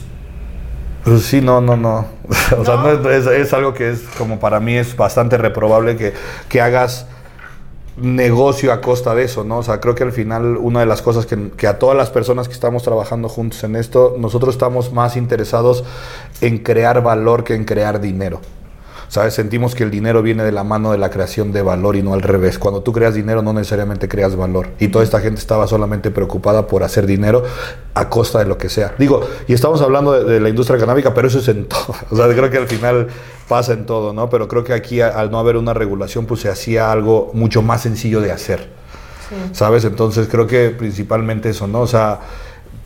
[1.04, 2.08] pues sí, no, no, no.
[2.58, 6.14] o sea, no es, algo que es como para mí es bastante reprobable que,
[6.48, 7.08] que, hagas
[7.98, 9.58] negocio a costa de eso, ¿no?
[9.60, 12.10] O sea, creo que al final una de las cosas que, que a todas las
[12.12, 15.84] personas que estamos trabajando juntos en esto, nosotros estamos más interesados
[16.42, 18.42] en crear valor que en crear dinero.
[19.10, 19.36] ¿Sabes?
[19.36, 22.14] Sentimos que el dinero viene de la mano de la creación de valor y no
[22.14, 22.60] al revés.
[22.60, 24.70] Cuando tú creas dinero no necesariamente creas valor.
[24.80, 27.44] Y toda esta gente estaba solamente preocupada por hacer dinero
[27.94, 28.94] a costa de lo que sea.
[28.98, 31.96] Digo, y estamos hablando de, la industria canábica, pero eso es en todo.
[32.10, 33.08] O sea, creo que al final
[33.48, 34.30] pasa en todo, ¿no?
[34.30, 37.82] Pero creo que aquí al no haber una regulación, pues se hacía algo mucho más
[37.82, 38.76] sencillo de hacer.
[39.52, 39.84] ¿Sabes?
[39.84, 41.82] Entonces creo que principalmente eso, ¿no?
[41.82, 42.20] O sea,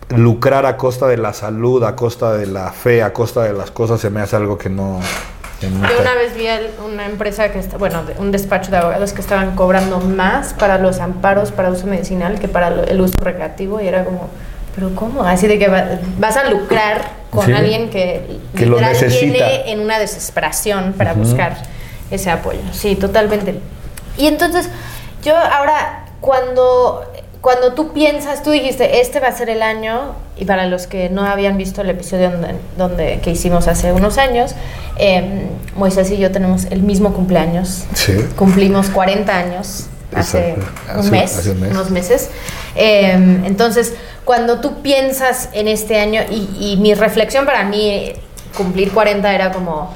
[0.10, 3.72] lucrar a costa de la salud, a costa de la fe, a costa de las
[3.72, 5.00] cosas, se me hace algo que no,
[5.62, 6.48] yo una vez vi
[6.84, 11.00] una empresa que está, bueno, un despacho de abogados que estaban cobrando más para los
[11.00, 14.30] amparos para uso medicinal que para el uso recreativo y era como,
[14.74, 15.24] pero ¿cómo?
[15.24, 15.68] Así de que
[16.18, 19.22] vas a lucrar con alguien que, que lo necesita.
[19.22, 21.58] viene en una desesperación para buscar
[22.10, 22.60] ese apoyo.
[22.72, 23.60] Sí, totalmente.
[24.18, 24.70] Y entonces,
[25.24, 27.06] yo ahora, cuando
[27.42, 31.10] cuando tú piensas, tú dijiste, este va a ser el año, y para los que
[31.10, 34.54] no habían visto el episodio donde, donde que hicimos hace unos años,
[34.98, 37.86] eh, Moisés y yo tenemos el mismo cumpleaños.
[37.96, 38.14] Sí.
[38.36, 40.56] Cumplimos 40 años hace,
[40.96, 42.30] un, mes, unos meses.
[42.76, 48.14] Em, entonces, cuando tú piensas en este año, y, y mi reflexión para mí,
[48.56, 49.92] cumplir 40 era como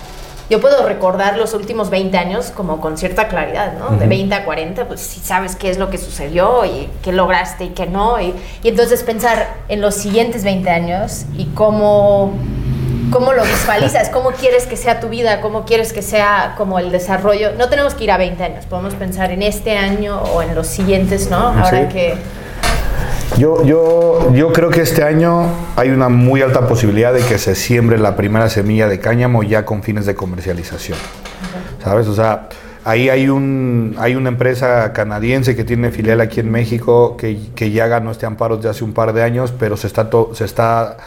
[0.50, 3.98] yo puedo recordar los últimos 20 años como con cierta claridad, ¿no?
[3.98, 7.66] De 20 a 40, pues sí sabes qué es lo que sucedió y qué lograste
[7.66, 8.20] y qué no.
[8.22, 12.34] Y, entonces pensar en los siguientes 20 años y cómo,
[13.12, 16.92] cómo lo visualizas, cómo quieres que sea tu vida, cómo quieres que sea como el
[16.92, 17.54] desarrollo.
[17.58, 20.68] No tenemos que ir a 20 años, podemos pensar en este año o en los
[20.68, 21.38] siguientes, ¿no?
[21.38, 22.18] Ahora que
[23.38, 27.54] yo, yo, yo creo que este año hay una muy alta posibilidad de que se
[27.54, 30.98] siembre la primera semilla de cáñamo ya con fines de comercialización.
[31.84, 32.08] ¿Sabes?
[32.08, 32.48] O sea,
[32.86, 37.88] ahí hay, un, hay una empresa canadiense que tiene filial aquí en México que, ya
[37.88, 40.98] ganó este amparo desde hace un par de años, pero se está, se está,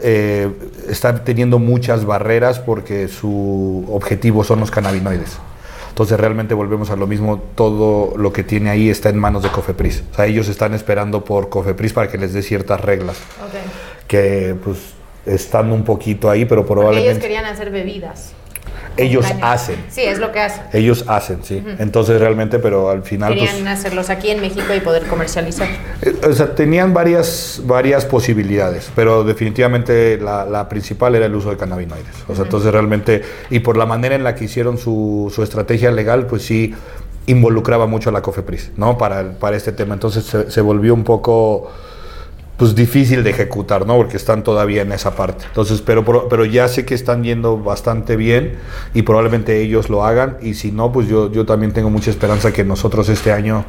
[0.00, 0.48] eh,
[0.88, 5.38] está teniendo muchas barreras porque su objetivo son los cannabinoides.
[5.96, 9.48] Entonces realmente volvemos a lo mismo, todo lo que tiene ahí está en manos de
[9.48, 10.02] Cofepris.
[10.12, 13.16] O sea, ellos están esperando por Cofepris para que les dé ciertas reglas.
[14.06, 14.76] Que pues
[15.24, 17.12] están un poquito ahí, pero probablemente...
[17.12, 18.34] ellos querían hacer bebidas.
[18.96, 19.76] Ellos hacen.
[19.90, 20.64] Sí, es lo que hacen.
[20.72, 21.62] Ellos hacen, sí.
[21.78, 23.34] Entonces realmente, pero al final...
[23.34, 25.68] Querían pues, hacerlos aquí en México y poder comercializar.
[26.02, 31.56] Eh, o sea, tenían varias, varias posibilidades, pero definitivamente la, principal era el uso de
[31.56, 32.24] cannabinoides.
[32.28, 35.90] O sea, entonces realmente, y por la manera en la que hicieron su, su estrategia
[35.90, 36.74] legal, pues sí
[37.26, 38.96] involucraba mucho a la COFEPRIS, ¿no?
[38.98, 39.94] Para, para este tema.
[39.94, 41.70] Entonces se, se volvió un poco
[42.56, 43.96] pues difícil de ejecutar, ¿no?
[43.96, 45.44] Porque están todavía en esa parte.
[45.46, 48.58] Entonces, pero, pero, ya sé que están yendo bastante bien
[48.94, 50.38] y probablemente ellos lo hagan.
[50.40, 53.64] Y si no, pues yo, yo también tengo mucha esperanza que nosotros este año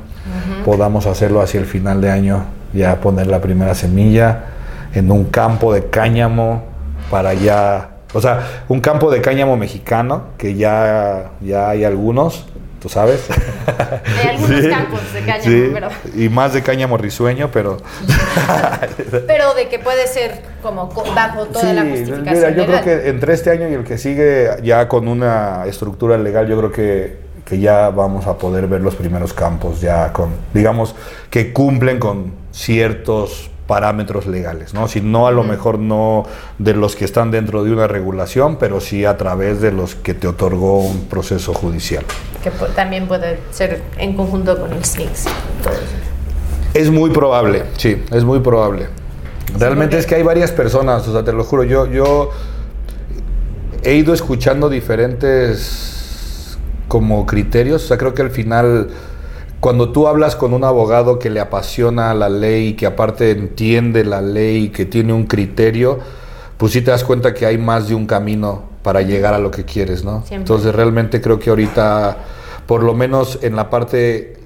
[0.63, 4.45] podamos hacerlo hacia el final de año, ya poner la primera semilla
[4.93, 6.63] en un campo de cáñamo
[7.09, 12.45] para ya, o sea, un campo de cáñamo mexicano, que ya, ya hay algunos,
[12.82, 13.25] tú sabes.
[14.21, 15.89] Hay algunos campos de cáñamo, sí, pero...
[16.15, 17.78] Y más de cáñamo risueño, pero...
[19.28, 22.82] Pero de que puede ser como co- bajo toda la Sí, justificación mira, yo legal.
[22.84, 26.57] creo que entre este año y el que sigue, ya con una estructura legal, yo
[26.57, 30.95] creo que, que ya vamos a poder ver los primeros campos, ya con, digamos,
[31.30, 34.88] que cumplen con ciertos parámetros legales, ¿no?
[34.88, 36.26] Si no, a lo mejor no
[36.57, 40.13] de los que están dentro de una regulación, pero sí a través de los que
[40.13, 42.05] te otorgó un proceso judicial.
[42.41, 45.26] Que también puede ser en conjunto con el SNICS.
[46.74, 48.88] Es muy probable, sí, es muy probable.
[49.59, 52.30] Realmente es que hay varias personas, o sea, te lo juro, yo, yo
[53.84, 56.57] he ido escuchando diferentes
[56.88, 58.89] como criterios, o sea, creo que al final,
[59.68, 64.22] cuando tú hablas con un abogado que le apasiona la ley, que aparte entiende la
[64.22, 65.99] ley, que tiene un criterio,
[66.55, 69.51] pues sí te das cuenta que hay más de un camino para llegar a lo
[69.51, 70.20] que quieres, ¿no?
[70.20, 70.38] Siempre.
[70.38, 72.15] Entonces realmente creo que ahorita,
[72.65, 74.38] por lo menos en la parte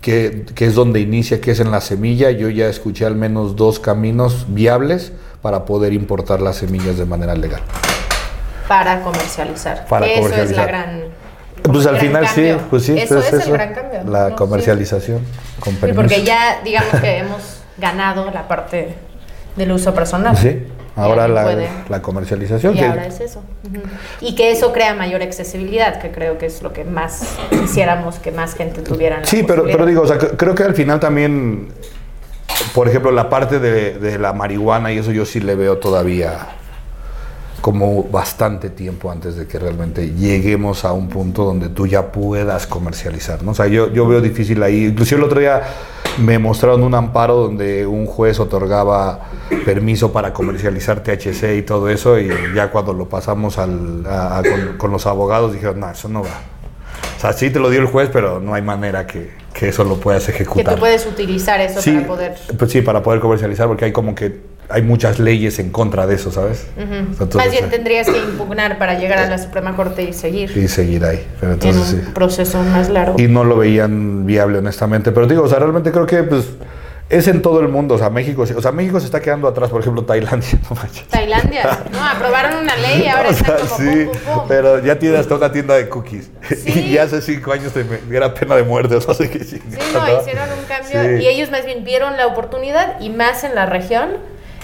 [0.00, 3.56] que, que es donde inicia, que es en la semilla, yo ya escuché al menos
[3.56, 5.12] dos caminos viables
[5.42, 7.60] para poder importar las semillas de manera legal.
[8.66, 9.84] Para comercializar.
[9.90, 11.02] Para eso es la gran.
[11.62, 14.00] Pues al final sí, pues sí, Eso pues es eso, el gran cambio.
[14.10, 14.28] La ¿no?
[14.30, 14.34] Sí.
[14.36, 15.20] comercialización,
[15.60, 18.94] con Sí, porque ya, digamos que hemos ganado la parte
[19.56, 20.36] del uso personal.
[20.36, 21.56] Sí, ahora la,
[21.88, 22.74] la comercialización.
[22.74, 23.42] Y que- ahora es eso.
[24.20, 28.32] Y que eso crea mayor accesibilidad, que creo que es lo que más quisiéramos que
[28.32, 29.24] más gente tuviera.
[29.24, 31.68] Sí, pero, pero digo, o sea, cre- creo que al final también,
[32.74, 36.48] por ejemplo, la parte de, de la marihuana y eso yo sí le veo todavía
[37.60, 42.66] como bastante tiempo antes de que realmente lleguemos a un punto donde tú ya puedas
[42.66, 43.50] comercializar, ¿no?
[43.50, 44.86] O sea, yo, yo veo difícil ahí.
[44.86, 45.62] Inclusive el otro día
[46.18, 49.20] me mostraron un amparo donde un juez otorgaba
[49.64, 54.42] permiso para comercializar THC y todo eso y ya cuando lo pasamos al, a- a-
[54.42, 56.40] con, con los abogados dijeron, no, eso no va.
[57.16, 59.84] O sea, sí te lo dio el juez, pero no hay manera que, que eso
[59.84, 60.74] lo puedas Que ejecutar.
[60.74, 62.34] tú puedes utilizar eso sí, para poder.
[62.58, 64.40] pues sí, para poder comercializar, porque hay como que
[64.70, 66.66] hay muchas leyes en contra de eso, ¿sabes?
[66.76, 70.56] Entonces, Más bien eh, tendrías que impugnar para llegar a la Suprema Corte y seguir
[70.56, 71.26] y seguir ahí.
[71.40, 72.10] Pero en entonces un sí.
[72.14, 73.16] proceso más largo.
[73.20, 75.12] Y no lo veían viable, honestamente.
[75.12, 76.44] Pero digo, o sea, realmente creo que pues
[77.08, 77.96] es en todo el mundo.
[77.96, 80.48] O sea, México, o sea, México se está quedando atrás, por ejemplo, Tailandia.
[80.70, 81.08] No manches.
[81.08, 84.44] Tailandia, no, aprobaron una ley y ahora O están sea, como sí, pum, pum, pum.
[84.46, 86.30] pero ya tiene hasta una tienda de cookies.
[86.56, 86.70] Sí.
[86.90, 89.60] Y hace cinco años te era pena de muerte, o sea, que sí.
[89.68, 91.24] No, hicieron un cambio Sí.
[91.24, 94.10] y ellos más bien vieron la oportunidad y más en la región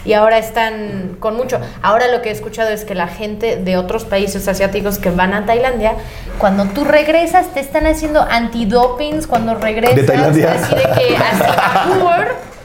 [0.06, 1.58] y ahora están con mucho.
[1.82, 5.34] Ahora lo que he escuchado es que la gente de otros países asiáticos que van
[5.34, 5.94] a Tailandia,
[6.38, 9.96] cuando tú regresas te están haciendo antidopings cuando regresas.
[9.96, 10.52] ¿De Tailandia?
[10.52, 12.26] Así de que a Singapur.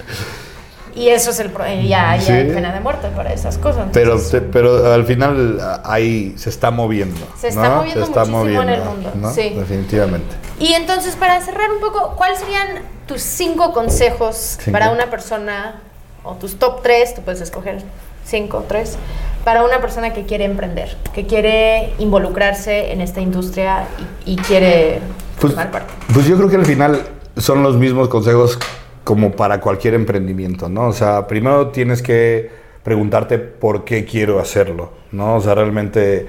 [0.93, 1.51] Y eso es el
[1.87, 2.31] ya, ya Sí.
[2.33, 3.85] hay pena de muerte para esas cosas.
[3.93, 7.17] Pero, Entonces, te- pero al final ahí se está moviendo.
[7.39, 7.75] Se está ¿no?
[7.77, 9.31] moviendo muchísimo en el mundo, ¿no?
[9.33, 9.53] sí.
[9.57, 10.35] Definitivamente.
[10.59, 12.67] Y entonces, para cerrar un poco, ¿cuáles serían
[13.05, 14.73] tus cinco consejos Cinco.
[14.73, 15.79] para una persona,
[16.23, 17.81] o tus top tres, tú puedes escoger
[18.25, 18.97] cinco, tres,
[19.43, 23.87] para una persona que quiere emprender, que quiere involucrarse en esta industria
[24.25, 24.99] y, y quiere
[25.39, 25.93] Pues, formar parte?
[26.13, 27.01] pues yo creo que al final
[27.37, 28.59] son los mismos consejos
[29.03, 30.87] como para cualquier emprendimiento, ¿no?
[30.87, 32.51] O sea, primero tienes que
[32.83, 35.35] preguntarte por qué quiero hacerlo, ¿no?
[35.37, 36.27] O sea, realmente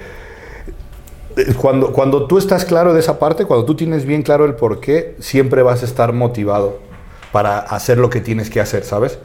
[1.36, 4.54] eh, cuando, cuando tú estás claro de esa parte, cuando tú tienes bien claro el
[4.54, 6.78] por qué, siempre vas a estar motivado
[7.32, 9.18] para hacer lo que tienes que hacer, ¿sabes?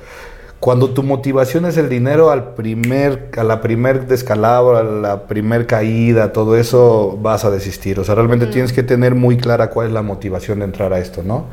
[0.60, 5.68] Cuando tu motivación es el dinero, al primer, a la primer descalabro, a la primer
[5.68, 7.99] caída, todo eso vas a desistir.
[7.99, 10.99] O sea, realmente tienes que tener muy clara cuál es la motivación de entrar a
[10.99, 11.45] esto, ¿no?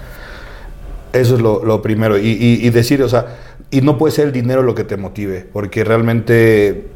[1.12, 2.16] Eso es lo, lo primero.
[2.18, 3.26] Y, y- y decir, o sea,
[3.70, 6.88] y no puede ser el dinero lo que te motive, porque realmente,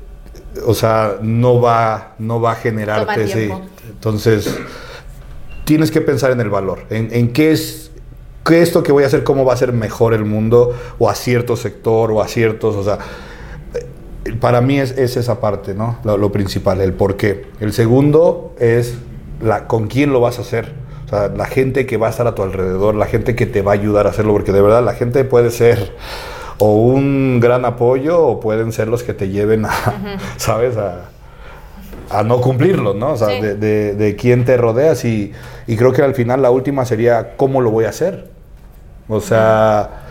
[0.66, 3.48] o sea, no va, no va a generarte ese.
[3.90, 4.59] Entonces,
[5.64, 7.88] tienes que pensar en el valor, en, en qué es
[8.51, 11.57] esto que voy a hacer, cómo va a ser mejor el mundo, o a cierto
[11.57, 12.99] sector, o a ciertos, o sea,
[13.74, 15.99] eh, para mí es, es esa parte, ¿no?
[16.05, 17.46] Lo, lo principal, el por qué.
[17.61, 18.99] El segundo es
[19.42, 20.72] la, con quién lo vas a hacer.
[21.07, 23.62] O sea, la gente que va a estar a tu alrededor, la gente que te
[23.62, 25.92] va a ayudar a hacerlo, porque de verdad la gente puede ser
[26.59, 29.70] o un gran apoyo o pueden ser los que te lleven a,
[30.36, 30.76] ¿sabes?
[30.76, 31.09] A,
[32.11, 33.12] a no cumplirlo, ¿no?
[33.12, 33.40] O sea, Sí.
[33.40, 35.32] de, de- de quién te rodeas y,
[35.66, 38.28] y creo que al final la última sería cómo lo voy a hacer.
[39.09, 40.02] O sea,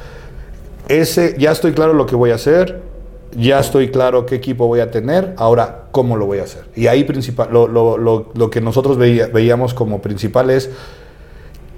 [0.87, 2.81] ese, ya estoy claro lo que voy a hacer,
[3.35, 6.63] ya estoy claro qué equipo voy a tener, ahora cómo lo voy a hacer.
[6.75, 10.69] Y ahí principal, lo, lo- lo- lo que nosotros veía- veíamos como principal es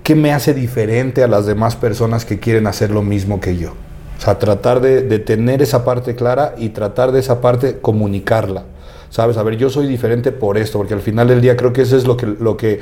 [0.03, 3.72] qué me hace diferente a las demás personas que quieren hacer lo mismo que yo.
[4.17, 8.63] O sea, tratar de, de tener esa parte clara y tratar de esa parte comunicarla.
[9.09, 9.38] ¿Sabes?
[9.38, 11.97] A ver, yo soy diferente por esto, porque al final del día creo que eso
[11.97, 12.80] es lo que, lo que,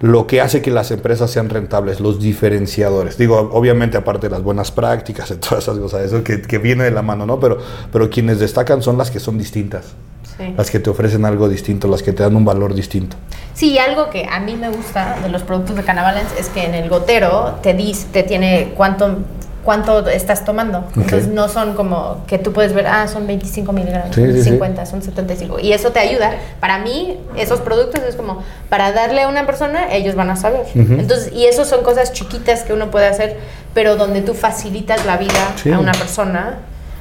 [0.00, 3.18] lo que hace que las empresas sean rentables, los diferenciadores.
[3.18, 6.84] Digo, obviamente aparte de las buenas prácticas y todas esas cosas, eso que, que viene
[6.84, 7.38] de la mano, ¿no?
[7.38, 7.58] Pero,
[7.92, 9.94] pero quienes destacan son las que son distintas,
[10.38, 10.54] Sí.
[10.56, 13.16] las que te ofrecen algo distinto, las que te dan un valor distinto.
[13.52, 16.74] Sí, algo que a mí me gusta de los productos de Canabalance es que en
[16.74, 19.18] el gotero te dice, te tiene cuánto
[19.64, 20.84] cuánto estás tomando.
[20.96, 24.42] Entonces no son como que tú puedes ver, ah, son 25 miligramos, Sí, son sí,
[24.42, 24.50] sí.
[24.50, 25.58] 50, son 75.
[25.60, 26.32] Y eso te ayuda.
[26.60, 30.62] Para mí, esos productos es como, para darle a una persona, ellos van a saber.
[30.74, 33.36] Entonces, y eso son cosas chiquitas que uno puede hacer,
[33.74, 35.70] pero donde tú facilitas la vida Sí.
[35.70, 36.58] a una persona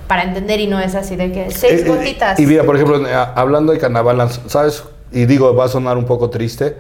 [0.08, 2.40] para entender y no es así de que Eh, seis eh, gotitas.
[2.40, 3.00] Y mira, por ejemplo,
[3.36, 4.84] hablando de Canabalance, ¿sabes?
[5.12, 6.76] Y digo, va a sonar un poco triste,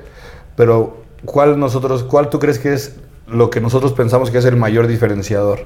[0.55, 2.95] pero ¿cuál nosotros, cuál tú crees que es
[3.31, 5.65] lo que nosotros pensamos que es el mayor diferenciador?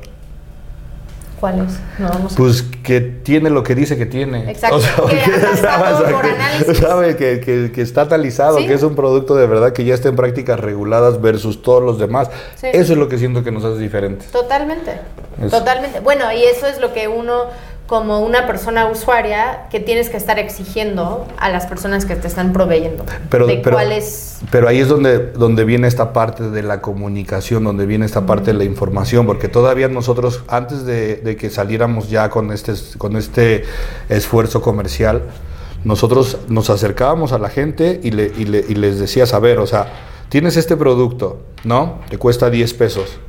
[1.39, 1.78] ¿Cuál es?
[1.99, 2.36] No, sé.
[2.38, 4.49] Pues que tiene lo que dice que tiene.
[4.49, 6.78] Exacto, que porque ha pasado sabes, por que- análisis.
[6.78, 8.68] sabe que, que- que está analizado, Sí.
[8.68, 11.99] que es un producto de verdad que ya está en prácticas reguladas versus todos los
[11.99, 12.30] demás.
[12.55, 12.68] Sí.
[12.72, 14.30] Eso es lo que siento que nos hace diferentes.
[14.32, 14.93] Totalmente,
[15.41, 15.57] Eso.
[15.59, 15.99] totalmente.
[15.99, 17.43] Bueno, y eso es lo que uno,
[17.93, 22.51] como una persona usuaria, que tienes que estar exigiendo a las personas que te están
[22.51, 23.05] proveyendo.
[23.29, 24.39] Pero, de pero, cuál es...
[24.49, 28.51] pero ahí es donde, donde viene esta parte de la comunicación, donde viene esta parte
[28.51, 33.15] de la información, porque todavía nosotros, antes de, de que saliéramos ya con este, con
[33.15, 33.63] este
[34.09, 35.21] esfuerzo comercial,
[35.83, 39.59] nosotros nos acercábamos a la gente y, le- y le- y les decías, a ver,
[39.59, 39.85] o sea,
[40.29, 41.99] tienes este producto, ¿no?
[42.09, 43.19] Te cuesta 10 pesos.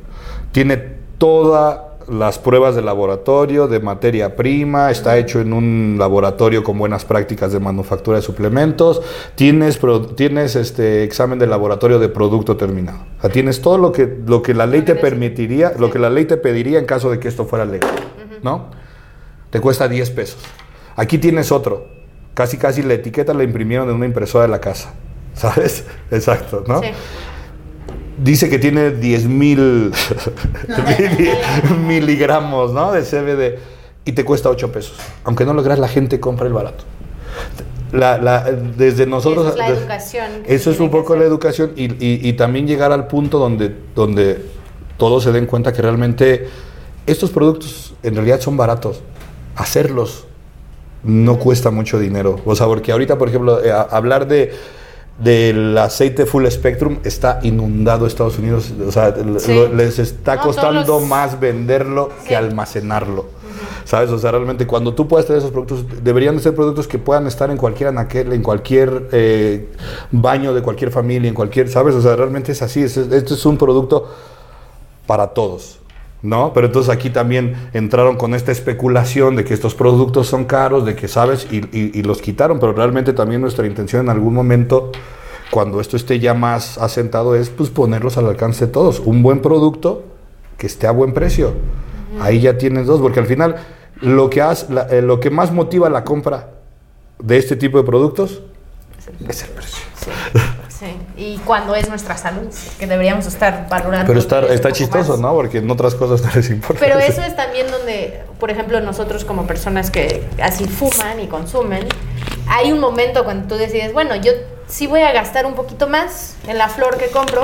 [0.51, 0.77] Tiene
[1.19, 7.05] todas las pruebas de laboratorio, de materia prima, está hecho en un laboratorio con buenas
[7.05, 9.01] prácticas de manufactura de suplementos,
[9.35, 9.79] tienes,
[10.15, 12.99] tienes este examen de laboratorio de producto terminado.
[13.17, 16.09] O sea, tienes todo lo que, lo que la ley te permitiría, lo que la
[16.09, 17.95] ley te pediría en caso de que esto fuera legal,
[18.43, 18.69] ¿no?
[19.49, 20.39] Te cuesta 10 pesos.
[20.95, 21.87] Aquí tienes otro.
[22.33, 24.93] Casi, casi la etiqueta la imprimieron en una impresora de la casa.
[25.33, 25.85] ¿Sabes?
[26.11, 26.81] Exacto, ¿no?
[26.81, 26.87] Sí.
[28.17, 29.91] Dice que tiene 10 mil
[31.87, 32.91] miligramos ¿no?
[32.91, 33.59] de CBD
[34.05, 34.93] y te cuesta 8 pesos.
[35.23, 36.83] Aunque no logras, la gente compra el barato.
[37.91, 39.45] La- la- desde nosotros...
[39.45, 42.91] Esa es la educación Eso es un poco la educación y, y- y también llegar
[42.91, 44.41] al punto donde, donde
[44.97, 46.47] todos se den cuenta que realmente
[47.07, 49.01] estos productos en realidad son baratos.
[49.55, 50.25] Hacerlos
[51.03, 52.39] no cuesta mucho dinero.
[52.45, 54.53] O sea, porque ahorita, por ejemplo, eh, hablar de
[55.19, 59.53] del aceite full spectrum está inundado Estados Unidos, o sea, l- Sí.
[59.55, 62.29] lo- les está No, costando los- más venderlo Sí.
[62.29, 63.25] que almacenarlo.
[63.85, 64.09] ¿Sabes?
[64.09, 67.27] O sea, realmente cuando tú puedas tener esos productos, deberían de ser productos que puedan
[67.27, 69.69] estar en cualquier anaquel, en cualquier eh,
[70.11, 71.93] baño de cualquier familia, en cualquier, ¿sabes?
[71.95, 72.81] O sea, realmente es así.
[72.81, 74.09] es- Esto es un producto
[75.05, 75.79] para todos,
[76.25, 76.51] ¿no?
[76.53, 80.95] Pero entonces aquí también entraron con esta especulación de que estos productos son caros, de
[80.95, 84.91] que sabes, y, y- y los quitaron, pero realmente también nuestra intención en algún momento,
[85.51, 88.99] cuando esto esté ya más asentado, es pues ponerlos al alcance de todos.
[88.99, 90.03] Un buen producto
[90.57, 91.53] que esté a buen precio.
[92.19, 93.55] Ahí ya tienes dos, porque al final
[94.01, 96.49] lo que, has, la- eh, lo que más motiva la compra
[97.19, 98.41] de este tipo de productos
[99.29, 99.83] es el precio.
[99.99, 100.39] Sí.
[101.17, 102.47] Y cuando es nuestra salud,
[102.79, 104.07] que deberíamos estar valorando.
[104.07, 105.19] Pero está, está chistoso, más.
[105.21, 105.33] ¿no?
[105.33, 106.79] Porque en otras cosas no les importa.
[106.79, 111.87] Pero eso es también donde, por ejemplo, nosotros como personas que así fuman y consumen,
[112.47, 114.31] hay un momento cuando tú decides, bueno, yo
[114.67, 117.41] sí voy a gastar un poquito más en la flor que compro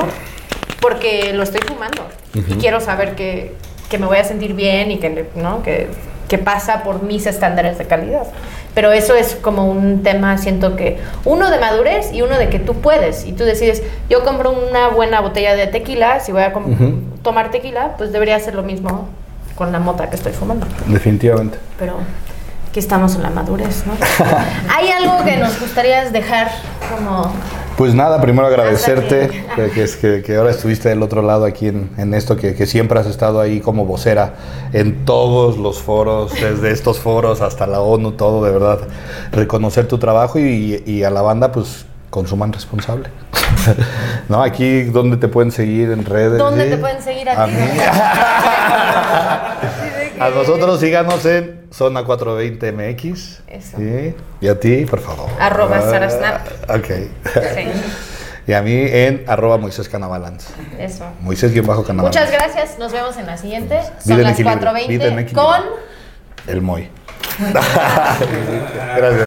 [0.79, 3.55] porque lo estoy fumando y quiero saber que,
[3.89, 5.61] que me voy a sentir bien y que, ¿no?
[5.63, 5.89] que,
[6.31, 8.23] que pasa por mis estándares de calidad.
[8.73, 12.57] Pero eso es como un tema, siento que uno de madurez y uno de que
[12.57, 13.25] tú puedes.
[13.25, 16.53] Y tú decides, yo compro una buena botella de tequila, si voy a
[17.21, 19.09] tomar tequila, pues debería hacer lo mismo
[19.55, 20.65] con la mota que estoy fumando.
[20.87, 21.57] Definitivamente.
[21.77, 21.95] Pero
[22.69, 23.91] aquí estamos en la madurez, ¿no?
[24.73, 26.49] ¿Hay algo que nos gustaría dejar
[26.89, 27.29] como...
[27.77, 31.89] Pues nada, primero agradecerte que, que, que- que ahora estuviste del otro lado aquí en,
[31.97, 34.33] en esto, que, que siempre has estado ahí como vocera
[34.73, 38.79] en todos los foros, desde estos foros hasta la ONU, todo, de verdad.
[39.31, 43.09] Reconocer tu trabajo y, y a la banda, pues consuman responsable.
[44.29, 44.43] ¿No?
[44.43, 46.37] Aquí, ¿dónde te pueden seguir en redes?
[46.37, 46.69] ¿Dónde Sí.
[46.71, 47.51] te pueden seguir a, A ti?
[47.53, 47.57] mí.
[50.21, 53.41] A nosotros síganos en Zona 420 MX.
[53.47, 53.77] Eso.
[53.77, 54.15] Sí.
[54.41, 55.29] Y a ti, por favor.
[55.39, 56.47] Arroba Ah, Sarasnap.
[56.69, 56.85] Ok.
[56.85, 57.67] Sí.
[58.47, 60.47] Y a mí en arroba Moisés Canabalans.
[60.79, 61.05] Eso.
[61.21, 62.15] Moisés guion bajo Canabalans.
[62.17, 62.79] Muchas gracias.
[62.79, 63.79] Nos vemos en la siguiente.
[64.03, 64.79] Son las vida en 4.20
[65.19, 65.33] equilibrio.
[65.33, 65.61] con...
[66.47, 66.89] El Moy.
[68.97, 69.25] Gracias.